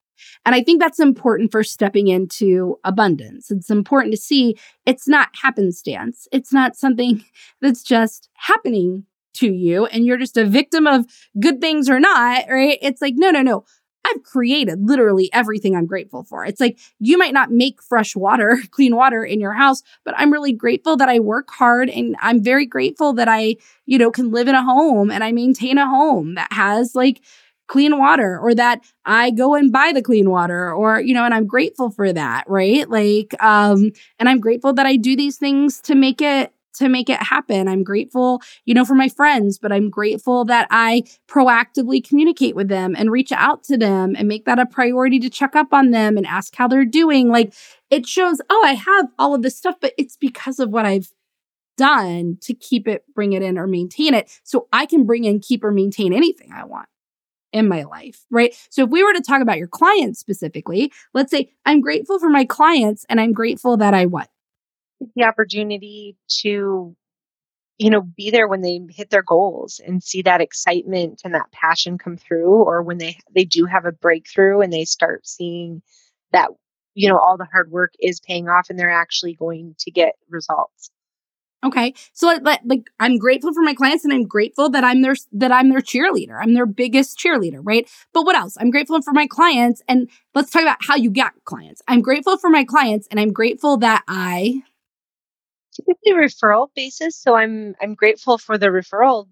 [0.46, 3.52] And I think that's important for stepping into abundance.
[3.52, 6.28] It's important to see it's not happenstance.
[6.32, 7.24] It's not something
[7.62, 11.06] that's just happening to you and you're just a victim of
[11.40, 12.80] good things or not, right?
[12.82, 13.66] It's like, no, no, no.
[14.10, 16.46] I've created literally everything I'm grateful for.
[16.46, 20.32] It's like you might not make fresh water, clean water in your house, but I'm
[20.32, 24.32] really grateful that I work hard and I'm very grateful that I, you know, can
[24.32, 27.22] live in a home and I maintain a home that has like
[27.68, 31.34] clean water or that I go and buy the clean water or you know and
[31.34, 32.90] I'm grateful for that, right?
[32.90, 37.10] Like um and I'm grateful that I do these things to make it to make
[37.10, 37.68] it happen.
[37.68, 42.68] I'm grateful, you know, for my friends, but I'm grateful that I proactively communicate with
[42.68, 45.92] them and reach out to them and make that a priority to check up on
[45.92, 47.30] them and ask how they're doing.
[47.30, 47.54] Like
[47.90, 51.12] it shows, oh, I have all of this stuff, but it's because of what I've
[51.78, 54.40] done to keep it, bring it in or maintain it.
[54.44, 56.90] So I can bring in, keep or maintain anything I want
[57.54, 58.54] in my life, right?
[58.70, 62.30] So if we were to talk about your clients specifically, let's say I'm grateful for
[62.30, 64.30] my clients and I'm grateful that I what?
[65.16, 66.96] The opportunity to
[67.78, 71.52] you know be there when they hit their goals and see that excitement and that
[71.52, 75.82] passion come through or when they they do have a breakthrough and they start seeing
[76.32, 76.50] that
[76.96, 80.14] you know all the hard work is paying off and they're actually going to get
[80.30, 80.92] results
[81.66, 81.94] Okay.
[82.14, 85.16] So uh, like, like I'm grateful for my clients and I'm grateful that I'm their
[85.34, 86.38] that I'm their cheerleader.
[86.40, 87.90] I'm their biggest cheerleader, right?
[88.14, 88.58] But what else?
[88.60, 91.82] I'm grateful for my clients and let's talk about how you get clients.
[91.88, 94.62] I'm grateful for my clients and I'm grateful that I
[95.78, 97.16] typically referral basis.
[97.16, 99.28] So I'm I'm grateful for the referral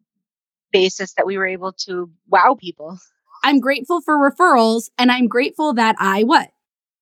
[0.72, 2.98] basis that we were able to wow people.
[3.44, 6.50] I'm grateful for referrals and I'm grateful that I what?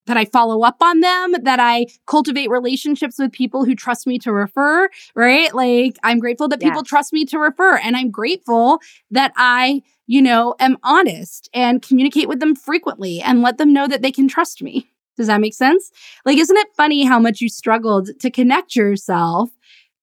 [0.06, 4.20] That I follow up on them, that I cultivate relationships with people who trust me
[4.20, 5.54] to refer, right?
[5.54, 8.80] Like I'm grateful that people trust me to refer and I'm grateful
[9.12, 13.88] that I, you know, am honest and communicate with them frequently and let them know
[13.88, 14.90] that they can trust me.
[15.18, 15.92] Does that make sense?
[16.26, 19.52] Like, isn't it funny how much you struggled to connect yourself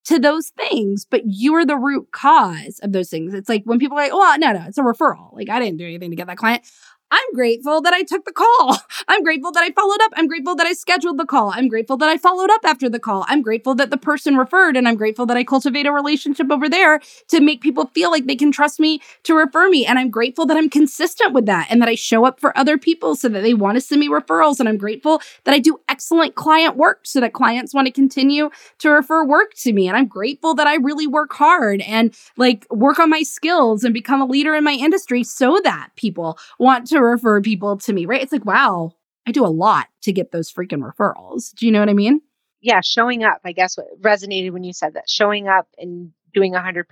[0.04, 3.34] to those things, but you are the root cause of those things?
[3.34, 5.34] It's like when people are like, oh, no, no, it's a referral.
[5.34, 6.62] Like, I didn't do anything to get that client.
[7.11, 8.76] I'm grateful that I took the call.
[9.08, 10.12] I'm grateful that I followed up.
[10.14, 11.50] I'm grateful that I scheduled the call.
[11.54, 13.24] I'm grateful that I followed up after the call.
[13.28, 16.68] I'm grateful that the person referred and I'm grateful that I cultivate a relationship over
[16.68, 19.84] there to make people feel like they can trust me to refer me.
[19.84, 22.78] And I'm grateful that I'm consistent with that and that I show up for other
[22.78, 24.61] people so that they want to send me referrals.
[24.61, 28.50] And I'm grateful that I do excellent client work so that clients want to continue
[28.78, 29.88] to refer work to me.
[29.88, 33.92] And I'm grateful that I really work hard and like work on my skills and
[33.92, 38.07] become a leader in my industry so that people want to refer people to me,
[38.07, 38.22] right?
[38.22, 38.92] It's like, wow,
[39.26, 41.55] I do a lot to get those freaking referrals.
[41.55, 42.20] Do you know what I mean?
[42.61, 45.09] Yeah, showing up, I guess what resonated when you said that.
[45.09, 46.84] Showing up and doing 100%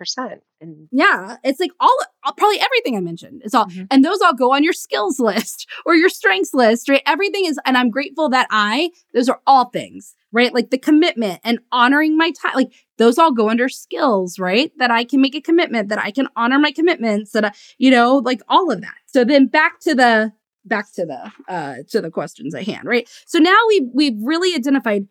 [0.61, 1.97] and yeah it's like all
[2.37, 3.85] probably everything i mentioned it's all mm-hmm.
[3.91, 7.03] and those all go on your skills list or your strengths list right?
[7.07, 10.53] Everything is and i'm grateful that i those are all things right?
[10.53, 14.73] Like the commitment and honoring my time like those all go under skills right?
[14.79, 17.91] That i can make a commitment that i can honor my commitments that I, you
[17.91, 18.95] know like all of that.
[19.07, 20.33] So then back to the
[20.65, 23.09] back to the uh to the questions at hand right?
[23.27, 25.07] So now we we've really identified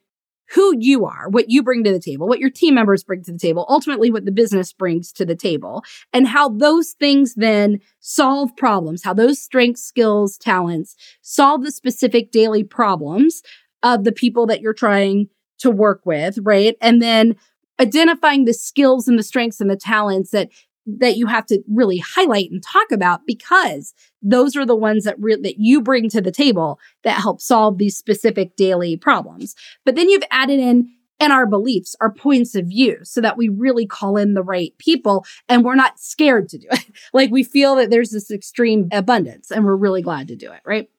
[0.53, 3.31] who you are, what you bring to the table, what your team members bring to
[3.31, 5.83] the table, ultimately what the business brings to the table,
[6.13, 12.31] and how those things then solve problems, how those strengths, skills, talents solve the specific
[12.31, 13.41] daily problems
[13.83, 15.27] of the people that you're trying
[15.59, 16.75] to work with, right?
[16.81, 17.35] And then
[17.79, 20.49] identifying the skills and the strengths and the talents that
[20.87, 25.19] that you have to really highlight and talk about because those are the ones that
[25.19, 29.53] re- that you bring to the table that help solve these specific daily problems.
[29.85, 33.49] But then you've added in and our beliefs, our points of view, so that we
[33.49, 36.85] really call in the right people and we're not scared to do it.
[37.13, 40.61] like we feel that there's this extreme abundance and we're really glad to do it,
[40.63, 40.89] right?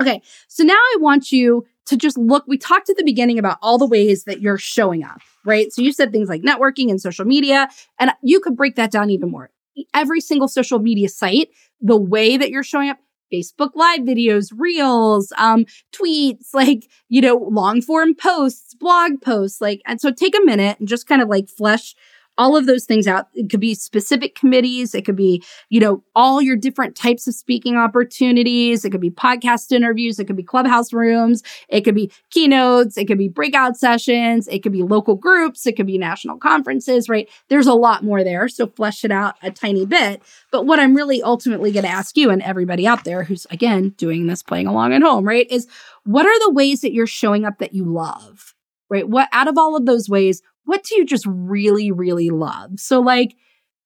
[0.00, 0.22] Okay.
[0.48, 2.44] So now I want you to just look.
[2.46, 5.72] We talked at the beginning about all the ways that you're showing up, right?
[5.72, 7.68] So you said things like networking and social media,
[7.98, 9.50] and you could break that down even more.
[9.94, 12.98] Every single social media site, the way that you're showing up,
[13.32, 19.82] Facebook live videos, reels, um, tweets, like, you know, long form posts, blog posts, like,
[19.86, 21.94] and so take a minute and just kind of like flesh
[22.38, 23.28] all of those things out.
[23.34, 24.94] It could be specific committees.
[24.94, 28.84] It could be, you know, all your different types of speaking opportunities.
[28.84, 30.18] It could be podcast interviews.
[30.18, 31.42] It could be clubhouse rooms.
[31.68, 32.96] It could be keynotes.
[32.96, 34.48] It could be breakout sessions.
[34.48, 35.66] It could be local groups.
[35.66, 37.28] It could be national conferences, right?
[37.48, 38.48] There's a lot more there.
[38.48, 40.22] So flesh it out a tiny bit.
[40.50, 43.90] But what I'm really ultimately going to ask you and everybody out there who's again
[43.96, 45.46] doing this playing along at home, right?
[45.50, 45.66] Is
[46.04, 48.54] what are the ways that you're showing up that you love?
[48.88, 49.08] Right?
[49.08, 52.78] What out of all of those ways, what do you just really, really love?
[52.78, 53.34] So, like,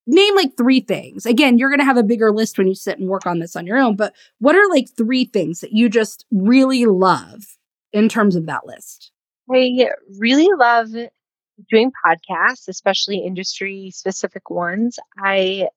[0.07, 1.24] name like three things.
[1.24, 3.55] Again, you're going to have a bigger list when you sit and work on this
[3.55, 7.57] on your own, but what are like three things that you just really love
[7.93, 9.12] in terms of that list?
[9.53, 10.89] I really love
[11.68, 14.99] doing podcasts, especially industry specific ones.
[15.18, 15.68] I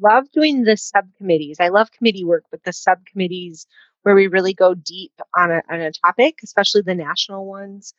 [0.00, 1.58] love doing the subcommittees.
[1.60, 3.66] I love committee work, but the subcommittees
[4.02, 7.92] where we really go deep on a, on a topic, especially the national ones.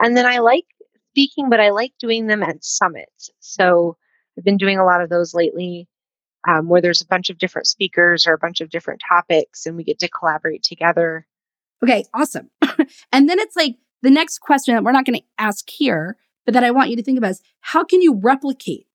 [0.00, 0.64] And then I like
[1.18, 3.30] speaking, but I like doing them at summits.
[3.40, 3.96] So
[4.36, 5.88] I've been doing a lot of those lately
[6.48, 9.76] um, where there's a bunch of different speakers or a bunch of different topics and
[9.76, 11.26] we get to collaborate together.
[11.82, 12.50] Okay, awesome.
[13.12, 16.54] and then it's like the next question that we're not going to ask here, but
[16.54, 18.86] that I want you to think about is how can you replicate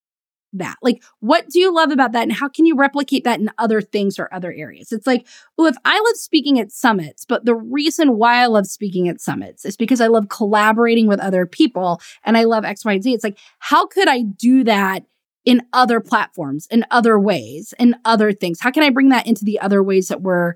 [0.54, 0.78] that?
[0.82, 2.24] Like, what do you love about that?
[2.24, 4.92] And how can you replicate that in other things or other areas?
[4.92, 5.28] It's like,
[5.58, 9.22] oh, if I love speaking at summits, but the reason why I love speaking at
[9.22, 13.04] summits is because I love collaborating with other people and I love X, Y, and
[13.04, 13.14] Z.
[13.14, 15.06] It's like, how could I do that
[15.46, 18.60] in other platforms, in other ways, in other things?
[18.62, 20.56] How can I bring that into the other ways that we're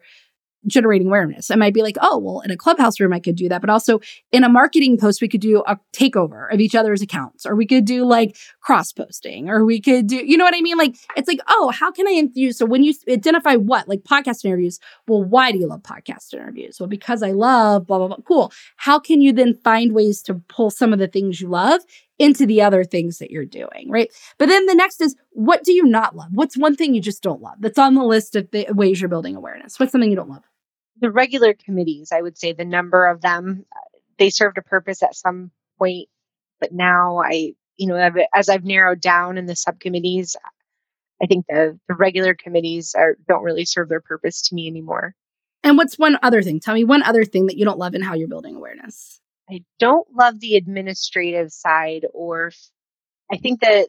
[0.67, 1.49] generating awareness.
[1.49, 3.61] I might be like, oh, well, in a clubhouse room, I could do that.
[3.61, 3.99] But also
[4.31, 7.65] in a marketing post, we could do a takeover of each other's accounts, or we
[7.65, 10.77] could do like cross posting, or we could do, you know what I mean?
[10.77, 12.57] Like, it's like, oh, how can I infuse?
[12.57, 16.77] So when you identify what, like podcast interviews, well, why do you love podcast interviews?
[16.79, 18.17] Well, because I love blah, blah, blah.
[18.27, 18.51] Cool.
[18.77, 21.81] How can you then find ways to pull some of the things you love
[22.19, 24.11] into the other things that you're doing, right?
[24.37, 26.29] But then the next is what do you not love?
[26.31, 29.09] What's one thing you just don't love that's on the list of the ways you're
[29.09, 29.79] building awareness?
[29.79, 30.43] What's something you don't love?
[30.99, 33.65] The regular committees, I would say the number of them,
[34.17, 36.09] they served a purpose at some point,
[36.59, 40.35] but now I, you know, as I've narrowed down in the subcommittees,
[41.21, 45.15] I think the, the regular committees are don't really serve their purpose to me anymore.
[45.63, 46.59] And what's one other thing?
[46.59, 49.19] Tell me one other thing that you don't love in how you're building awareness.
[49.49, 52.51] I don't love the administrative side, or
[53.31, 53.87] I think that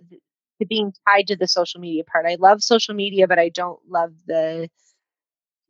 [0.58, 2.26] the being tied to the social media part.
[2.26, 4.68] I love social media, but I don't love the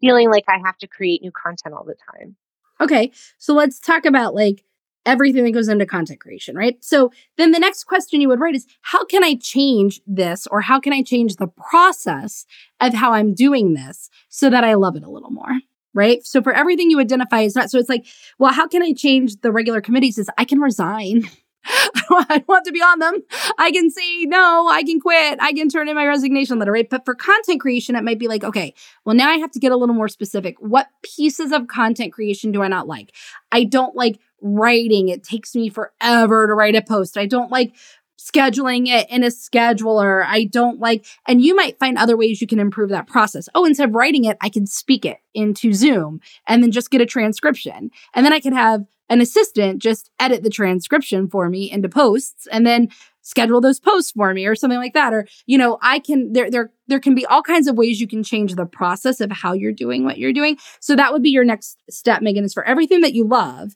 [0.01, 2.36] feeling like I have to create new content all the time.
[2.80, 3.11] Okay.
[3.38, 4.64] So let's talk about like
[5.07, 6.76] everything that goes into content creation, right?
[6.84, 10.61] So then the next question you would write is how can I change this or
[10.61, 12.44] how can I change the process
[12.80, 15.61] of how I'm doing this so that I love it a little more?
[15.94, 16.24] Right.
[16.24, 18.07] So for everything you identify is not, so it's like,
[18.38, 20.18] well, how can I change the regular committees?
[20.18, 21.28] Is I can resign.
[22.11, 23.23] I want to be on them.
[23.59, 26.89] I can say no, I can quit, I can turn in my resignation letter, right?
[26.89, 29.73] But for content creation, it might be like, okay, well, now I have to get
[29.73, 30.57] a little more specific.
[30.61, 33.14] What pieces of content creation do I not like?
[33.53, 35.09] I don't like writing.
[35.09, 37.19] It takes me forever to write a post.
[37.19, 37.75] I don't like
[38.19, 40.25] scheduling it in a scheduler.
[40.27, 43.49] I don't like, and you might find other ways you can improve that process.
[43.55, 47.01] Oh, instead of writing it, I can speak it into Zoom and then just get
[47.01, 47.91] a transcription.
[48.14, 52.46] And then I can have an assistant just edit the transcription for me into posts
[52.50, 52.88] and then
[53.22, 55.12] schedule those posts for me or something like that.
[55.12, 58.09] Or you know i can there there there can be all kinds of ways you
[58.09, 60.59] can change the process of how you're doing what you're doing.
[60.80, 63.74] So that would be your next step megan is for everything that you love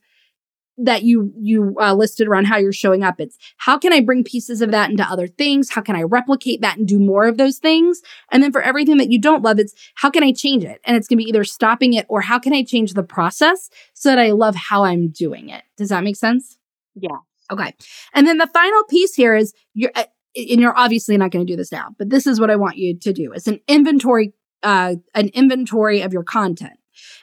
[0.78, 3.20] that you you uh, listed around how you're showing up.
[3.20, 5.70] It's how can i bring pieces of that into other things?
[5.70, 8.00] How can i replicate that and do more of those things?
[8.30, 10.80] And then for everything that you don't love it's how can i change it?
[10.84, 13.68] And it's going to be either stopping it or how can i change the process
[13.94, 15.62] so that i love how i'm doing it?
[15.76, 16.58] Does that make sense?
[16.94, 17.18] Yeah.
[17.50, 17.74] Okay.
[18.14, 20.04] And then the final piece here is you're uh,
[20.34, 22.78] and you're obviously not going to do this now but this is what i want
[22.78, 23.32] you to do.
[23.32, 26.78] It's an inventory uh, an inventory of your content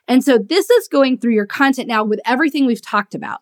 [0.08, 3.42] and so this is going through your content now with everything we've talked about.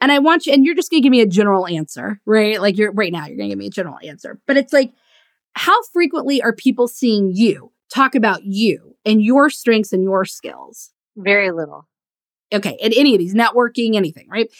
[0.00, 2.60] And I want you, and you're just going to give me a general answer, right?
[2.60, 4.40] Like you're right now, you're going to give me a general answer.
[4.46, 4.92] But it's like,
[5.54, 10.92] how frequently are people seeing you talk about you and your strengths and your skills?
[11.16, 11.88] Very little.
[12.52, 12.76] Okay.
[12.80, 14.52] In any of these, networking, anything, right?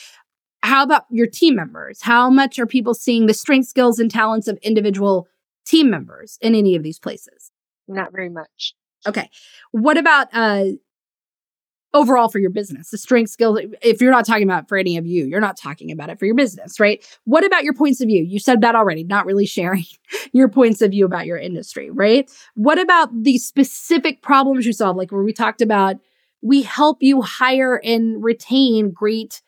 [0.62, 2.02] How about your team members?
[2.02, 5.28] How much are people seeing the strengths, skills, and talents of individual
[5.64, 7.52] team members in any of these places?
[7.86, 8.74] Not very much.
[9.06, 9.30] Okay.
[9.70, 10.64] What about uh
[11.96, 13.58] overall for your business, the strength skills.
[13.82, 16.26] If you're not talking about for any of you, you're not talking about it for
[16.26, 17.04] your business, right?
[17.24, 18.22] What about your points of view?
[18.22, 19.84] You said that already, not really sharing
[20.32, 22.30] your points of view about your industry, right?
[22.54, 24.96] What about the specific problems you solve?
[24.96, 25.96] Like where we talked about,
[26.42, 29.40] we help you hire and retain great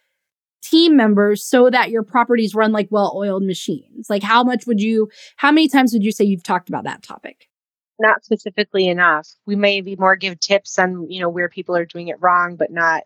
[0.62, 4.08] team members so that your properties run like well-oiled machines?
[4.10, 7.02] Like how much would you how many times would you say you've talked about that
[7.02, 7.48] topic?
[8.00, 9.28] Not specifically enough.
[9.46, 12.56] We may be more give tips on, you know, where people are doing it wrong,
[12.56, 13.02] but not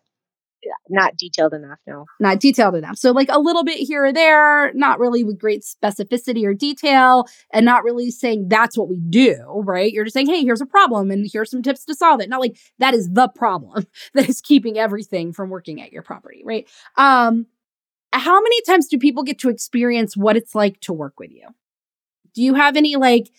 [0.89, 2.07] not detailed enough no.
[2.21, 2.97] Not detailed enough.
[2.97, 7.27] So like a little bit here or there not really with great specificity or detail
[7.53, 9.93] and not really saying that's what we do right?
[9.93, 12.29] You're just saying hey here's a problem and here's some tips to solve it.
[12.29, 16.43] Not like that is the problem that is keeping everything from working at your property
[16.45, 16.69] right?
[16.97, 17.47] Um
[18.13, 21.49] how many times do people get to experience what it's like to work with you?
[22.35, 23.31] Do you have any like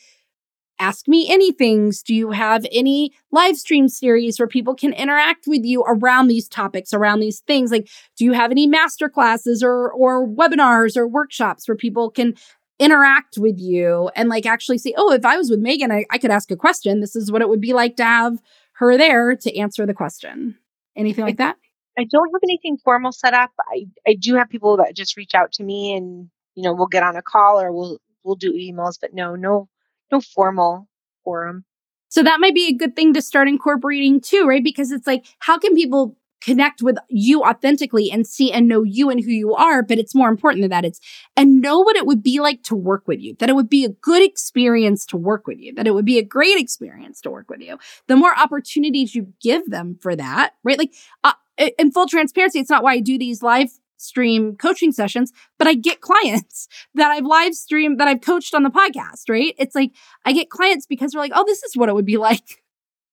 [0.80, 2.04] Ask Me Anythings?
[2.04, 6.48] Do you have any live stream series where people can interact with you around these
[6.48, 7.72] topics, around these things?
[7.72, 12.36] Like, do you have any master classes or, or webinars or workshops where people can
[12.80, 16.18] interact with you and like actually say, oh, if I was with Megan, I, I
[16.18, 17.00] could ask a question.
[17.00, 18.40] This is what it would be like to have
[18.74, 20.58] her there to answer the question.
[20.96, 21.58] Anything like that?
[21.98, 23.52] I don't have anything formal set up.
[23.72, 26.88] I, I do have people that just reach out to me and, you know, we'll
[26.88, 29.70] get on a call or we'll we'll do emails, but no, no
[30.14, 30.88] no formal
[31.24, 31.66] forum.
[32.10, 34.64] So that might be a good thing to start incorporating too, right?
[34.64, 39.10] Because it's like, how can people connect with you authentically and see and know you
[39.10, 39.82] and who you are?
[39.82, 40.86] But it's more important than that.
[40.86, 41.00] It's
[41.36, 43.84] and know what it would be like to work with you, that it would be
[43.84, 47.32] a good experience to work with you, that it would be a great experience to
[47.32, 47.80] work with you.
[48.08, 50.78] The more opportunities you give them for that, right?
[50.78, 50.94] Like,
[51.24, 51.34] uh,
[51.80, 53.70] in full transparency, it's not why I do these live
[54.04, 58.64] stream coaching sessions, but I get clients that I've live streamed, that I've coached on
[58.64, 59.54] the podcast, right?
[59.58, 59.92] It's like
[60.26, 62.64] I get clients because they're like, oh, this is what it would be like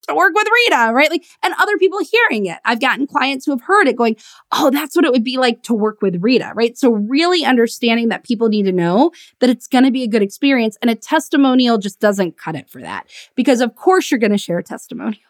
[0.08, 1.10] to work with Rita, right?
[1.10, 2.58] Like, and other people hearing it.
[2.64, 4.16] I've gotten clients who have heard it going,
[4.52, 6.76] oh, that's what it would be like to work with Rita, right?
[6.76, 10.22] So really understanding that people need to know that it's going to be a good
[10.22, 13.06] experience and a testimonial just doesn't cut it for that.
[13.34, 15.29] Because of course you're going to share testimonials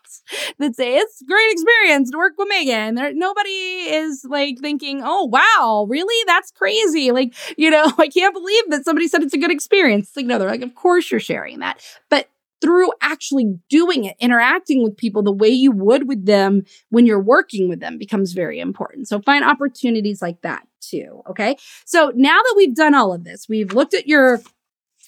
[0.59, 2.95] that say it's a great experience to work with Megan.
[2.95, 6.25] There, nobody is like thinking, oh, wow, really?
[6.27, 7.11] That's crazy.
[7.11, 10.11] Like, you know, I can't believe that somebody said it's a good experience.
[10.17, 11.85] Like, no, they're like, of course you're sharing that.
[12.09, 12.29] But
[12.61, 17.23] through actually doing it, interacting with people the way you would with them when you're
[17.23, 19.09] working with them becomes very important.
[19.09, 21.23] So find opportunities like that too.
[21.29, 21.57] Okay.
[21.87, 24.41] So now that we've done all of this, we've looked at your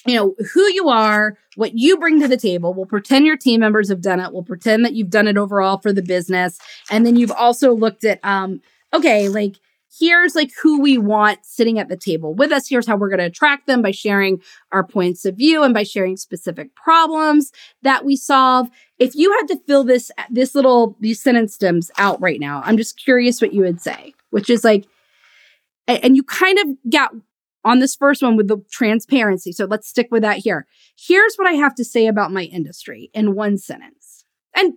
[0.06, 2.74] you know, who you are, what you bring to the table.
[2.74, 4.32] We'll pretend your team members have done it.
[4.32, 6.58] We'll pretend that you've done it overall for the business.
[6.90, 8.60] And then you've also looked at, um,
[8.92, 9.56] okay, like
[9.98, 12.68] here's like who we want sitting at the table with us.
[12.68, 14.40] Here's how we're going to attract them by sharing
[14.72, 18.68] our points of view and by sharing specific problems that we solve.
[18.98, 22.76] If you had to fill this, this little, these sentence stems out right now, I'm
[22.76, 24.86] just curious what you would say, which is like,
[25.86, 27.12] and you kind of got
[27.64, 29.52] on this first one with the transparency.
[29.52, 30.66] So let's stick with that here.
[30.98, 34.24] Here's what I have to say about my industry in one sentence.
[34.54, 34.74] And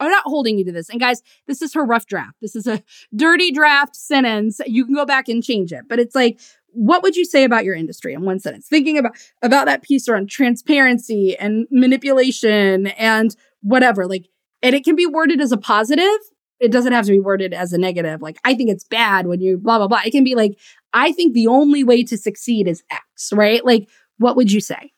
[0.00, 0.88] I'm not holding you to this.
[0.88, 2.36] And guys, this is her rough draft.
[2.40, 2.82] This is a
[3.14, 4.60] dirty draft sentence.
[4.66, 5.84] You can go back and change it.
[5.88, 8.68] But it's like, what would you say about your industry in one sentence?
[8.68, 14.06] Thinking about about that piece around transparency and manipulation and whatever.
[14.06, 14.28] Like,
[14.62, 16.18] and it can be worded as a positive.
[16.60, 18.20] It doesn't have to be worded as a negative.
[18.20, 20.00] Like, I think it's bad when you blah blah blah.
[20.04, 20.58] It can be like,
[20.92, 23.64] I think the only way to succeed is X, right?
[23.64, 23.88] Like,
[24.18, 24.92] what would you say?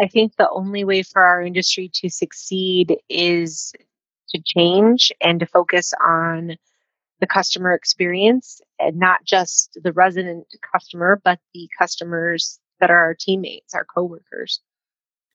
[0.00, 3.72] I think the only way for our industry to succeed is
[4.30, 6.56] to change and to focus on
[7.20, 13.14] the customer experience and not just the resident customer, but the customers that are our
[13.18, 14.60] teammates, our coworkers.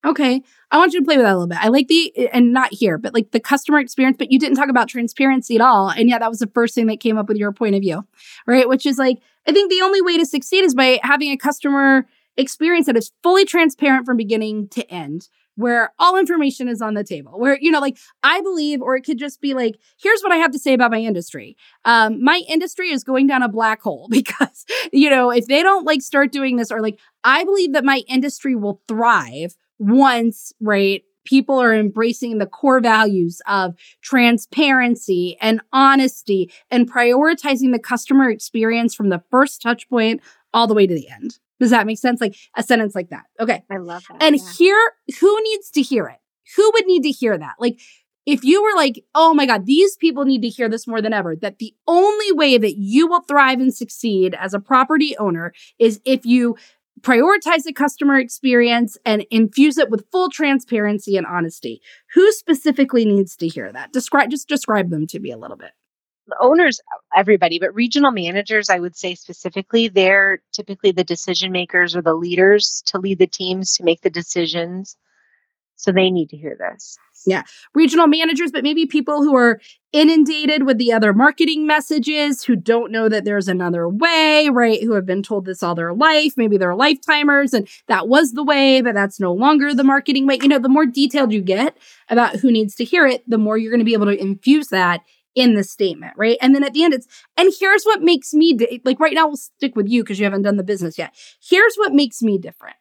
[0.06, 0.42] Okay.
[0.72, 1.58] I want you to play with that a little bit.
[1.60, 4.70] I like the, and not here, but like the customer experience, but you didn't talk
[4.70, 5.90] about transparency at all.
[5.90, 8.06] And yeah, that was the first thing that came up with your point of view,
[8.48, 8.70] right?
[8.70, 12.06] Which is like, I think the only way to succeed is by having a customer
[12.38, 15.28] experience that is fully transparent from beginning to end
[15.60, 19.02] where all information is on the table where you know like i believe or it
[19.02, 22.42] could just be like here's what i have to say about my industry um, my
[22.48, 26.32] industry is going down a black hole because you know if they don't like start
[26.32, 31.74] doing this or like i believe that my industry will thrive once right people are
[31.74, 39.22] embracing the core values of transparency and honesty and prioritizing the customer experience from the
[39.30, 40.22] first touch point
[40.54, 42.22] all the way to the end does that make sense?
[42.22, 43.26] Like a sentence like that.
[43.40, 43.64] Okay.
[43.70, 44.24] I love that.
[44.24, 44.52] And yeah.
[44.58, 46.18] here, who needs to hear it?
[46.56, 47.56] Who would need to hear that?
[47.60, 47.80] Like,
[48.26, 51.14] if you were like, oh my God, these people need to hear this more than
[51.14, 55.52] ever, that the only way that you will thrive and succeed as a property owner
[55.80, 56.56] is if you
[57.02, 61.82] prioritize the customer experience and infuse it with full transparency and honesty.
[62.14, 63.94] Who specifically needs to hear that?
[63.94, 65.72] Describe just describe them to me a little bit
[66.40, 66.80] owners,
[67.16, 72.14] everybody, but regional managers, I would say specifically, they're typically the decision makers or the
[72.14, 74.98] leaders to lead the teams to make the decisions.
[75.80, 76.98] So they need to hear this.
[77.26, 77.44] Yeah.
[77.74, 79.62] Regional managers, but maybe people who are
[79.94, 84.84] inundated with the other marketing messages, who don't know that there's another way, right?
[84.84, 86.34] Who have been told this all their life.
[86.36, 90.40] Maybe they're lifetimers and that was the way, but that's no longer the marketing way.
[90.42, 91.78] You know, the more detailed you get
[92.10, 94.68] about who needs to hear it, the more you're going to be able to infuse
[94.68, 95.02] that
[95.34, 96.38] in the statement, right?
[96.42, 97.08] And then at the end, it's,
[97.38, 100.26] and here's what makes me, di- like right now, we'll stick with you because you
[100.26, 101.16] haven't done the business yet.
[101.42, 102.76] Here's what makes me different.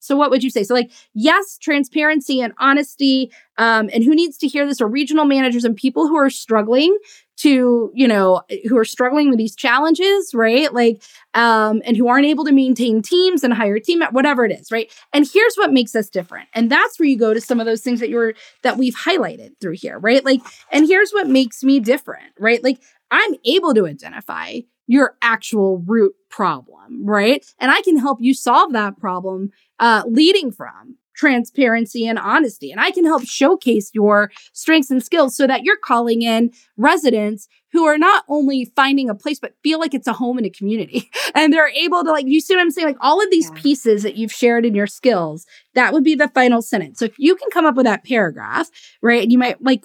[0.00, 0.64] So what would you say?
[0.64, 3.30] So like, yes, transparency and honesty.
[3.58, 6.96] Um, and who needs to hear this are regional managers and people who are struggling
[7.38, 10.72] to, you know, who are struggling with these challenges, right?
[10.74, 14.70] Like, um, and who aren't able to maintain teams and hire team, whatever it is,
[14.70, 14.92] right?
[15.14, 16.48] And here's what makes us different.
[16.54, 19.52] And that's where you go to some of those things that you're, that we've highlighted
[19.58, 20.22] through here, right?
[20.24, 22.62] Like, and here's what makes me different, right?
[22.62, 22.78] Like,
[23.10, 24.60] I'm able to identify
[24.90, 27.46] your actual root problem, right?
[27.60, 32.70] And I can help you solve that problem uh, leading from transparency and honesty.
[32.70, 37.46] And I can help showcase your strengths and skills so that you're calling in residents
[37.72, 40.50] who are not only finding a place, but feel like it's a home and a
[40.50, 41.10] community.
[41.32, 42.88] And they're able to, like, you see what I'm saying?
[42.88, 43.62] Like, all of these yeah.
[43.62, 46.98] pieces that you've shared in your skills, that would be the final sentence.
[46.98, 48.68] So if you can come up with that paragraph,
[49.00, 49.22] right?
[49.22, 49.84] And you might like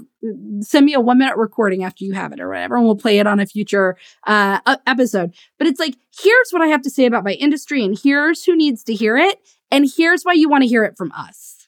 [0.62, 3.20] send me a one minute recording after you have it or whatever, and we'll play
[3.20, 5.36] it on a future uh, episode.
[5.60, 8.56] But it's like, here's what I have to say about my industry, and here's who
[8.56, 9.38] needs to hear it.
[9.72, 11.68] And here's why you want to hear it from us.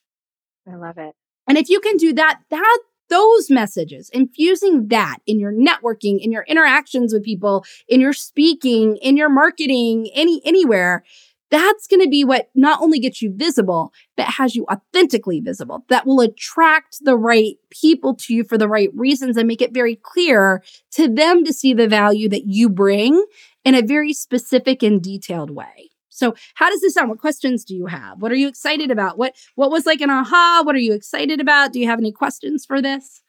[0.68, 1.16] I love it.
[1.48, 2.80] And if you can do that, that
[3.10, 8.98] those messages, infusing that in your networking, in your interactions with people, in your speaking,
[8.98, 11.04] in your marketing, any anywhere,
[11.50, 15.86] that's going to be what not only gets you visible, but has you authentically visible.
[15.88, 19.74] That will attract the right people to you for the right reasons and make it
[19.74, 23.26] very clear to them to see the value that you bring
[23.64, 25.92] in a very specific and detailed way.
[26.18, 27.10] So how does this sound?
[27.10, 28.24] What questions do you have?
[28.24, 29.20] What are you excited about?
[29.20, 30.64] What what was like an aha?
[30.66, 31.72] What are you excited about?
[31.72, 33.22] Do you have any questions for this?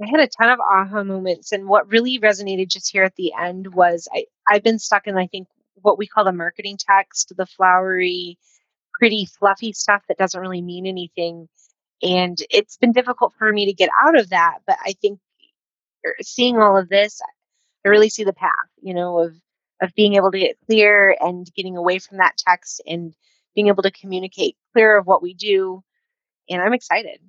[0.00, 3.32] I had a ton of aha moments and what really resonated just here at the
[3.38, 7.32] end was I I've been stuck in I think what we call the marketing text,
[7.36, 8.38] the flowery,
[9.00, 11.48] pretty fluffy stuff that doesn't really mean anything.
[12.02, 15.18] And it's been difficult for me to get out of that, but I think
[16.06, 17.20] er, seeing all of this,
[17.84, 19.34] I really see the path, you know, of
[19.82, 23.14] of being able to get clear and getting away from that text and
[23.54, 25.82] being able to communicate clear of what we do.
[26.48, 27.20] And I'm excited.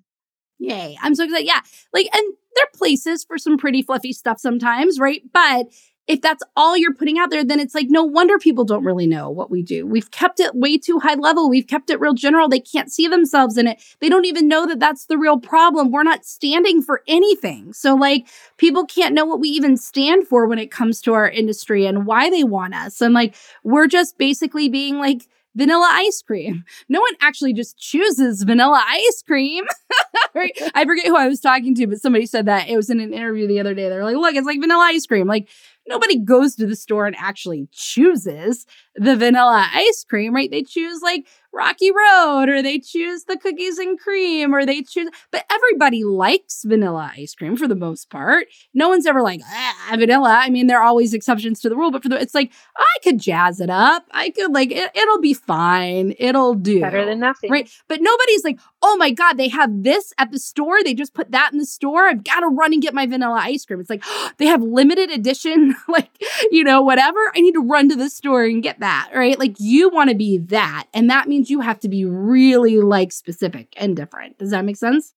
[0.60, 0.98] Yay.
[1.02, 1.46] I'm so excited.
[1.46, 1.60] Yeah.
[1.92, 5.22] Like, and there are places for some pretty fluffy stuff sometimes, right?
[5.34, 5.68] But
[6.08, 9.08] if that's all you're putting out there, then it's like, no wonder people don't really
[9.08, 9.88] know what we do.
[9.88, 11.50] We've kept it way too high level.
[11.50, 12.50] We've kept it real general.
[12.50, 13.82] They can't see themselves in it.
[14.02, 15.92] They don't even know that that's the real problem.
[15.92, 17.72] We're not standing for anything.
[17.72, 18.28] So, like,
[18.58, 22.06] people can't know what we even stand for when it comes to our industry and
[22.06, 23.00] why they want us.
[23.00, 26.66] And, like, we're just basically being like, vanilla ice cream.
[26.90, 29.66] No one actually just chooses vanilla ice cream.
[30.34, 30.52] right?
[30.76, 33.14] I forget who I was talking to, but somebody said that it was in an
[33.14, 33.90] interview the other day.
[33.90, 35.28] They're like, look, it's like vanilla ice cream.
[35.28, 35.50] Like,
[35.88, 38.66] nobody goes to the store and actually chooses
[38.96, 40.52] the vanilla ice cream, right?
[40.52, 45.10] They choose like Rocky Road or they choose the cookies and cream or they choose,
[45.32, 48.48] but everybody likes vanilla ice cream for the most part.
[48.74, 50.40] No one's ever like, ah, vanilla.
[50.42, 52.98] I mean, there are always exceptions to the rule, but for the, it's like, I
[53.04, 54.06] could jazz it up.
[54.12, 56.16] I could like, it, it'll be fine.
[56.18, 56.82] It'll do.
[56.82, 57.52] Better than nothing.
[57.52, 57.70] Right.
[57.88, 60.84] But nobody's like, oh my God, they have this at the store.
[60.84, 62.08] They just put that in the store.
[62.08, 63.80] I've got to run and get my vanilla ice cream.
[63.80, 66.10] It's like, oh, they have limited edition, like,
[66.52, 67.20] you know, whatever.
[67.36, 69.10] I need to run to the store and get that.
[69.16, 69.40] Right.
[69.40, 70.88] Like you want to be that.
[70.94, 74.38] And that means you have to be really like specific and different.
[74.38, 75.14] Does that make sense?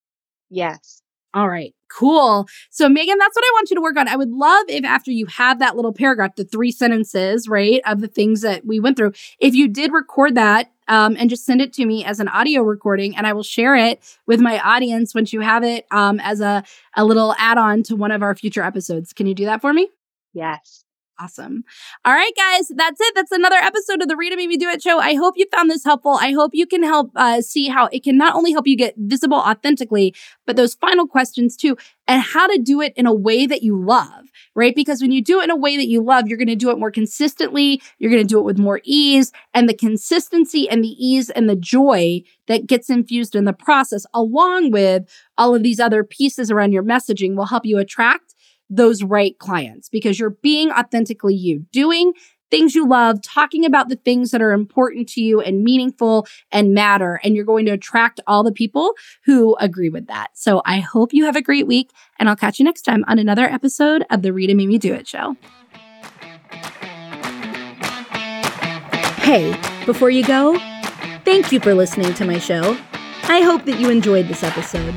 [0.49, 1.01] Yes.
[1.33, 2.47] All right, cool.
[2.71, 4.07] So, Megan, that's what I want you to work on.
[4.07, 7.99] I would love if after you have that little paragraph, the three sentences, right, of
[7.99, 11.61] the things that we went through, if you did record that um, and just send
[11.61, 15.13] it to me as an audio recording, and I will share it with my audience
[15.13, 16.63] once you have it um, as a,
[16.95, 19.13] a little add on to one of our future episodes.
[19.13, 19.89] Can you do that for me?
[20.33, 20.85] Yes.
[21.19, 21.63] Awesome.
[22.05, 23.13] All right, guys, that's it.
[23.15, 24.99] That's another episode of the Made Me Do It show.
[24.99, 26.11] I hope you found this helpful.
[26.11, 28.93] I hope you can help uh, see how it can not only help you get
[28.97, 30.13] visible authentically,
[30.45, 31.75] but those final questions too,
[32.07, 34.75] and how to do it in a way that you love, right?
[34.75, 36.69] Because when you do it in a way that you love, you're going to do
[36.69, 37.81] it more consistently.
[37.97, 41.49] You're going to do it with more ease, and the consistency and the ease and
[41.49, 46.51] the joy that gets infused in the process, along with all of these other pieces
[46.51, 48.26] around your messaging, will help you attract
[48.69, 52.13] those right clients because you're being authentically you, doing
[52.49, 56.73] things you love, talking about the things that are important to you and meaningful and
[56.73, 57.19] matter.
[57.23, 58.93] And you're going to attract all the people
[59.25, 60.29] who agree with that.
[60.33, 63.19] So I hope you have a great week and I'll catch you next time on
[63.19, 65.35] another episode of the Rita Me Do It show.
[69.17, 70.57] Hey, before you go,
[71.25, 72.77] thank you for listening to my show.
[73.23, 74.95] I hope that you enjoyed this episode.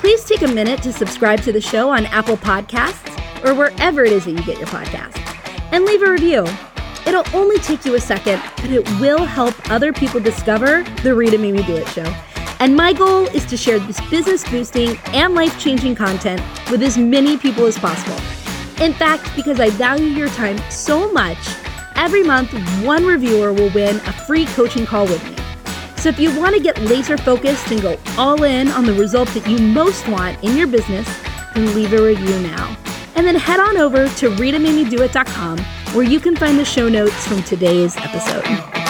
[0.00, 4.12] Please take a minute to subscribe to the show on Apple Podcasts or wherever it
[4.12, 5.18] is that you get your podcasts
[5.72, 6.46] and leave a review.
[7.06, 11.36] It'll only take you a second, but it will help other people discover the Rita
[11.36, 12.14] Me Do It show.
[12.60, 16.40] And my goal is to share this business boosting and life changing content
[16.70, 18.16] with as many people as possible.
[18.82, 21.36] In fact, because I value your time so much,
[21.94, 25.49] every month one reviewer will win a free coaching call with me.
[26.00, 29.28] So if you want to get laser focused and go all in on the result
[29.34, 31.06] that you most want in your business,
[31.54, 32.74] then leave a review now.
[33.16, 35.58] And then head on over to RitaMadeMeDoIt.com
[35.94, 38.89] where you can find the show notes from today's episode.